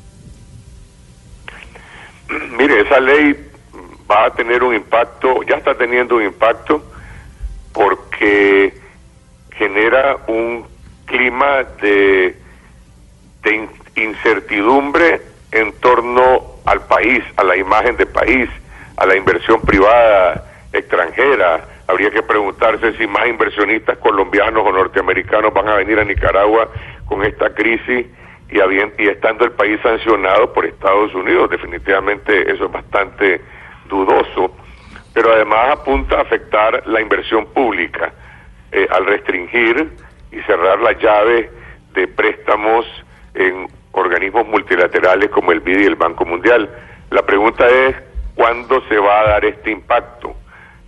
Mire, 2.59 2.81
esa 2.81 2.99
ley 2.99 3.37
va 4.11 4.25
a 4.25 4.31
tener 4.31 4.63
un 4.63 4.75
impacto, 4.75 5.43
ya 5.43 5.57
está 5.57 5.77
teniendo 5.77 6.17
un 6.17 6.25
impacto, 6.25 6.83
porque 7.75 8.73
genera 9.51 10.17
un 10.29 10.65
clima 11.05 11.63
de 11.83 12.43
de 13.45 13.69
incertidumbre 13.97 15.21
en 15.53 15.73
torno 15.81 16.55
al 16.65 16.87
país, 16.87 17.23
a 17.37 17.45
la 17.45 17.57
imagen 17.57 17.97
del 17.97 18.09
país, 18.09 18.49
a 18.97 19.07
la 19.07 19.17
inversión 19.17 19.61
privada 19.61 20.45
extranjera. 20.73 21.69
Habría 21.87 22.11
que 22.11 22.23
preguntarse 22.23 22.95
si 22.95 23.07
más 23.07 23.27
inversionistas 23.27 23.99
colombianos 23.99 24.65
o 24.67 24.73
norteamericanos 24.73 25.53
van 25.53 25.69
a 25.69 25.77
venir 25.77 25.99
a 25.99 26.05
Nicaragua 26.05 26.69
con 27.07 27.23
esta 27.23 27.55
crisis 27.55 28.07
y, 28.51 29.03
y 29.03 29.09
estando 29.09 29.45
el 29.45 29.53
país 29.53 29.79
sancionado 29.83 30.53
por 30.53 30.65
Estados 30.65 31.15
Unidos. 31.15 31.51
Definitivamente 31.51 32.51
eso 32.51 32.67
es 32.67 32.73
bastante 32.73 33.41
dudoso, 33.89 34.57
pero 35.13 35.33
además 35.33 35.73
apunta 35.73 36.19
a 36.19 36.23
afectar 36.23 36.83
la 36.87 37.01
inversión 37.01 37.47
pública 37.47 38.13
eh, 38.73 38.89
al 38.91 39.07
restringir 39.07 39.89
y 40.33 40.41
cerrar 40.43 40.81
la 40.81 40.93
llave 40.93 41.51
de 41.95 42.09
préstamos 42.09 42.87
en 43.35 43.69
organismos 43.93 44.47
multilaterales 44.47 45.31
como 45.31 45.53
el 45.53 45.61
BID 45.61 45.81
y 45.81 45.85
el 45.87 45.97
Banco 45.97 46.25
Mundial. 46.25 46.69
La 47.11 47.23
pregunta 47.23 47.67
es, 47.67 47.97
¿cuándo 48.35 48.83
se 48.89 48.99
va 48.99 49.21
a 49.21 49.29
dar 49.29 49.45
este 49.45 49.71
impacto? 49.71 50.35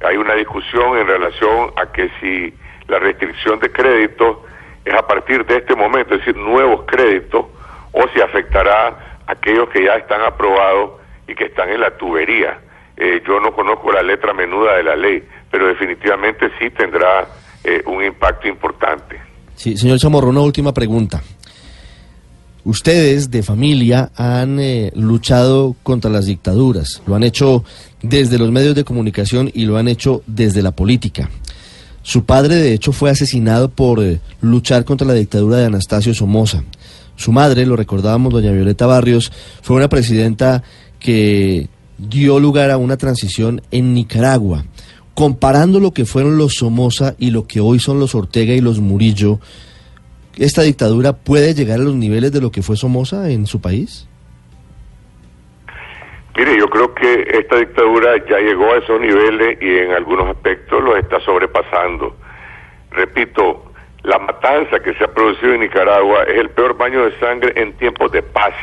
Hay 0.04 0.16
una 0.16 0.34
discusión 0.34 0.98
en 0.98 1.06
relación 1.06 1.70
a 1.76 1.90
que 1.92 2.10
si 2.20 2.52
la 2.88 2.98
restricción 2.98 3.58
de 3.60 3.70
crédito 3.70 4.44
es 4.84 4.94
a 4.94 5.06
partir 5.06 5.44
de 5.46 5.56
este 5.56 5.74
momento, 5.74 6.14
es 6.14 6.20
decir, 6.20 6.36
nuevos 6.36 6.84
créditos, 6.86 7.46
o 7.92 8.08
si 8.14 8.20
afectará 8.20 8.88
a 8.88 9.32
aquellos 9.32 9.68
que 9.70 9.84
ya 9.84 9.94
están 9.94 10.20
aprobados 10.22 11.00
y 11.26 11.34
que 11.34 11.46
están 11.46 11.70
en 11.70 11.80
la 11.80 11.96
tubería. 11.96 12.58
Eh, 12.96 13.22
yo 13.26 13.40
no 13.40 13.52
conozco 13.52 13.90
la 13.92 14.02
letra 14.02 14.32
menuda 14.32 14.76
de 14.76 14.82
la 14.82 14.96
ley, 14.96 15.22
pero 15.50 15.66
definitivamente 15.66 16.50
sí 16.58 16.70
tendrá 16.70 17.26
eh, 17.64 17.82
un 17.86 18.04
impacto 18.04 18.48
importante. 18.48 19.20
Sí, 19.54 19.76
señor 19.76 19.98
Chamorro, 19.98 20.28
una 20.28 20.42
última 20.42 20.72
pregunta. 20.72 21.20
Ustedes 22.66 23.30
de 23.30 23.44
familia 23.44 24.10
han 24.16 24.58
eh, 24.58 24.90
luchado 24.96 25.76
contra 25.84 26.10
las 26.10 26.26
dictaduras, 26.26 27.00
lo 27.06 27.14
han 27.14 27.22
hecho 27.22 27.62
desde 28.02 28.38
los 28.38 28.50
medios 28.50 28.74
de 28.74 28.82
comunicación 28.82 29.52
y 29.54 29.66
lo 29.66 29.76
han 29.76 29.86
hecho 29.86 30.24
desde 30.26 30.62
la 30.62 30.72
política. 30.72 31.30
Su 32.02 32.24
padre, 32.24 32.56
de 32.56 32.72
hecho, 32.72 32.90
fue 32.90 33.08
asesinado 33.08 33.68
por 33.68 34.02
eh, 34.02 34.18
luchar 34.40 34.84
contra 34.84 35.06
la 35.06 35.14
dictadura 35.14 35.58
de 35.58 35.66
Anastasio 35.66 36.12
Somoza. 36.12 36.64
Su 37.14 37.30
madre, 37.30 37.66
lo 37.66 37.76
recordábamos, 37.76 38.32
doña 38.32 38.50
Violeta 38.50 38.84
Barrios, 38.86 39.30
fue 39.62 39.76
una 39.76 39.88
presidenta 39.88 40.64
que 40.98 41.68
dio 41.98 42.40
lugar 42.40 42.72
a 42.72 42.78
una 42.78 42.96
transición 42.96 43.62
en 43.70 43.94
Nicaragua. 43.94 44.64
Comparando 45.14 45.78
lo 45.78 45.92
que 45.92 46.04
fueron 46.04 46.36
los 46.36 46.54
Somoza 46.54 47.14
y 47.16 47.30
lo 47.30 47.46
que 47.46 47.60
hoy 47.60 47.78
son 47.78 48.00
los 48.00 48.16
Ortega 48.16 48.54
y 48.54 48.60
los 48.60 48.80
Murillo, 48.80 49.38
esta 50.38 50.62
dictadura 50.62 51.12
puede 51.12 51.54
llegar 51.54 51.80
a 51.80 51.82
los 51.82 51.94
niveles 51.94 52.32
de 52.32 52.40
lo 52.40 52.50
que 52.50 52.62
fue 52.62 52.76
Somoza 52.76 53.30
en 53.30 53.46
su 53.46 53.60
país? 53.60 54.08
Mire, 56.36 56.58
yo 56.58 56.68
creo 56.68 56.94
que 56.94 57.26
esta 57.32 57.56
dictadura 57.56 58.16
ya 58.28 58.38
llegó 58.38 58.72
a 58.72 58.76
esos 58.76 59.00
niveles 59.00 59.56
y 59.62 59.78
en 59.78 59.92
algunos 59.92 60.28
aspectos 60.28 60.82
los 60.82 60.98
está 60.98 61.18
sobrepasando. 61.20 62.14
Repito, 62.90 63.72
la 64.02 64.18
matanza 64.18 64.78
que 64.80 64.92
se 64.94 65.04
ha 65.04 65.08
producido 65.08 65.54
en 65.54 65.60
Nicaragua 65.60 66.24
es 66.24 66.36
el 66.36 66.50
peor 66.50 66.76
baño 66.76 67.06
de 67.06 67.18
sangre 67.18 67.52
en 67.56 67.72
tiempos 67.78 68.12
de 68.12 68.22
paz. 68.22 68.54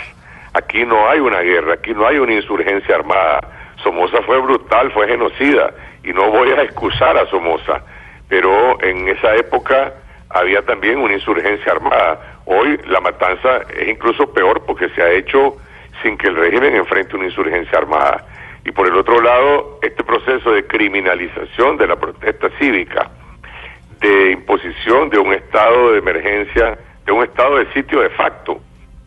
Aquí 0.54 0.86
no 0.86 1.10
hay 1.10 1.20
una 1.20 1.42
guerra, 1.42 1.74
aquí 1.74 1.94
no 1.96 2.06
hay 2.06 2.18
una 2.18 2.36
insurgencia 2.36 2.96
armada. 2.96 3.42
Somoza 3.82 4.22
fue 4.22 4.40
brutal, 4.40 4.92
fue 4.92 5.08
genocida 5.08 5.74
y 6.04 6.14
no 6.14 6.30
voy 6.30 6.52
a 6.52 6.62
excusar 6.62 7.18
a 7.18 7.26
Somoza, 7.28 7.84
pero 8.30 8.82
en 8.84 9.08
esa 9.08 9.36
época 9.36 9.94
había 10.34 10.64
también 10.64 10.98
una 10.98 11.14
insurgencia 11.14 11.72
armada. 11.72 12.40
Hoy 12.46 12.80
la 12.88 13.00
matanza 13.00 13.62
es 13.78 13.88
incluso 13.88 14.32
peor 14.34 14.64
porque 14.66 14.90
se 14.90 15.02
ha 15.02 15.12
hecho 15.12 15.56
sin 16.02 16.18
que 16.18 16.28
el 16.28 16.36
régimen 16.36 16.76
enfrente 16.76 17.16
una 17.16 17.26
insurgencia 17.26 17.78
armada. 17.78 18.26
Y 18.66 18.72
por 18.72 18.88
el 18.88 18.98
otro 18.98 19.22
lado, 19.22 19.80
este 19.82 20.04
proceso 20.04 20.52
de 20.52 20.66
criminalización 20.66 21.78
de 21.78 21.88
la 21.88 21.96
protesta 21.98 22.50
cívica, 22.60 23.12
de 24.00 24.32
imposición 24.32 25.10
de 25.10 25.20
un 25.20 25.34
estado 25.34 25.92
de 25.92 26.00
emergencia, 26.00 26.78
de 27.06 27.12
un 27.12 27.24
estado 27.24 27.58
de 27.58 27.72
sitio 27.74 28.02
de 28.02 28.10
facto, 28.10 28.60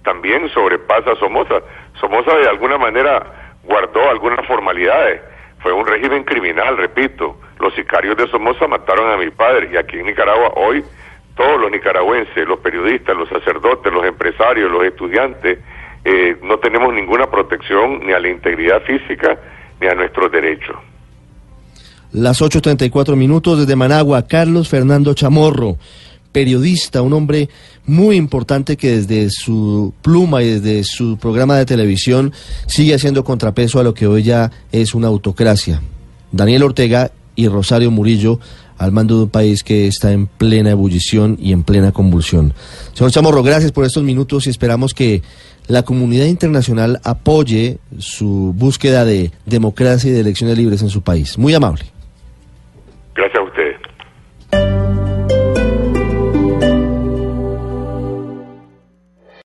también 0.05 0.49
sobrepasa 0.51 1.12
a 1.12 1.17
Somoza. 1.17 1.61
Somoza 2.01 2.37
de 2.37 2.49
alguna 2.49 2.79
manera 2.79 3.53
guardó 3.65 4.09
algunas 4.09 4.47
formalidades. 4.47 5.21
Fue 5.59 5.73
un 5.73 5.85
régimen 5.87 6.23
criminal, 6.23 6.77
repito. 6.77 7.37
Los 7.59 7.75
sicarios 7.75 8.17
de 8.17 8.29
Somoza 8.29 8.69
mataron 8.69 9.11
a 9.11 9.17
mi 9.17 9.31
padre 9.31 9.71
y 9.73 9.77
aquí 9.77 9.99
en 9.99 10.07
Nicaragua 10.07 10.53
hoy 10.55 10.85
todos 11.37 11.61
los 11.61 11.70
nicaragüenses, 11.70 12.49
los 12.49 12.59
periodistas, 12.61 13.16
los 13.16 13.29
sacerdotes, 13.29 13.92
los 13.92 14.05
empresarios, 14.05 14.70
los 14.70 14.85
estudiantes, 14.85 15.59
eh, 16.05 16.37
no 16.42 16.59
tenemos 16.59 16.94
ninguna 16.94 17.31
protección 17.31 18.07
ni 18.07 18.12
a 18.12 18.18
la 18.18 18.29
integridad 18.29 18.83
física 18.83 19.38
ni 19.81 19.87
a 19.87 19.94
nuestros 19.94 20.33
derechos. 20.33 20.77
Las 22.12 22.40
8.34 22.40 23.16
minutos 23.16 23.59
desde 23.59 23.77
Managua, 23.77 24.27
Carlos 24.27 24.68
Fernando 24.68 25.12
Chamorro, 25.12 25.77
periodista, 26.33 27.03
un 27.03 27.12
hombre 27.12 27.49
muy 27.87 28.16
importante 28.16 28.77
que 28.77 28.90
desde 28.90 29.31
su 29.31 29.92
pluma 30.03 30.42
y 30.42 30.59
desde 30.59 30.85
su 30.85 31.18
programa 31.18 31.59
de 31.59 31.66
televisión 31.66 32.33
sigue 32.66 32.94
haciendo 32.94 33.25
contrapeso 33.25 33.81
a 33.81 33.83
lo 33.83 33.92
que 33.92 34.07
hoy 34.07 34.22
ya 34.22 34.51
es 34.72 34.94
una 34.94 35.09
autocracia. 35.09 35.83
Daniel 36.33 36.62
Ortega 36.62 37.11
y 37.35 37.49
Rosario 37.49 37.90
Murillo 37.90 38.38
al 38.79 38.93
mando 38.93 39.17
de 39.17 39.23
un 39.25 39.31
país 39.31 39.62
que 39.62 39.87
está 39.87 40.12
en 40.12 40.27
plena 40.27 40.71
ebullición 40.71 41.37
y 41.41 41.53
en 41.53 41.62
plena 41.62 41.93
convulsión. 41.93 42.53
Señor 42.93 43.11
Chamorro, 43.11 43.43
gracias 43.43 43.73
por 43.73 43.85
estos 43.85 44.03
minutos 44.03 44.47
y 44.47 44.51
esperamos 44.51 44.95
que 44.95 45.23
la 45.69 45.83
comunidad 45.83 46.27
internacional 46.27 47.01
apoye 47.05 47.79
su 47.99 48.53
búsqueda 48.57 49.05
de 49.05 49.33
democracia 49.47 50.11
y 50.11 50.12
de 50.15 50.21
elecciones 50.21 50.57
libres 50.57 50.83
en 50.83 50.91
su 50.91 51.03
país. 51.03 51.39
Muy 51.39 51.55
amable. 51.55 51.85
Gracias. 53.15 53.45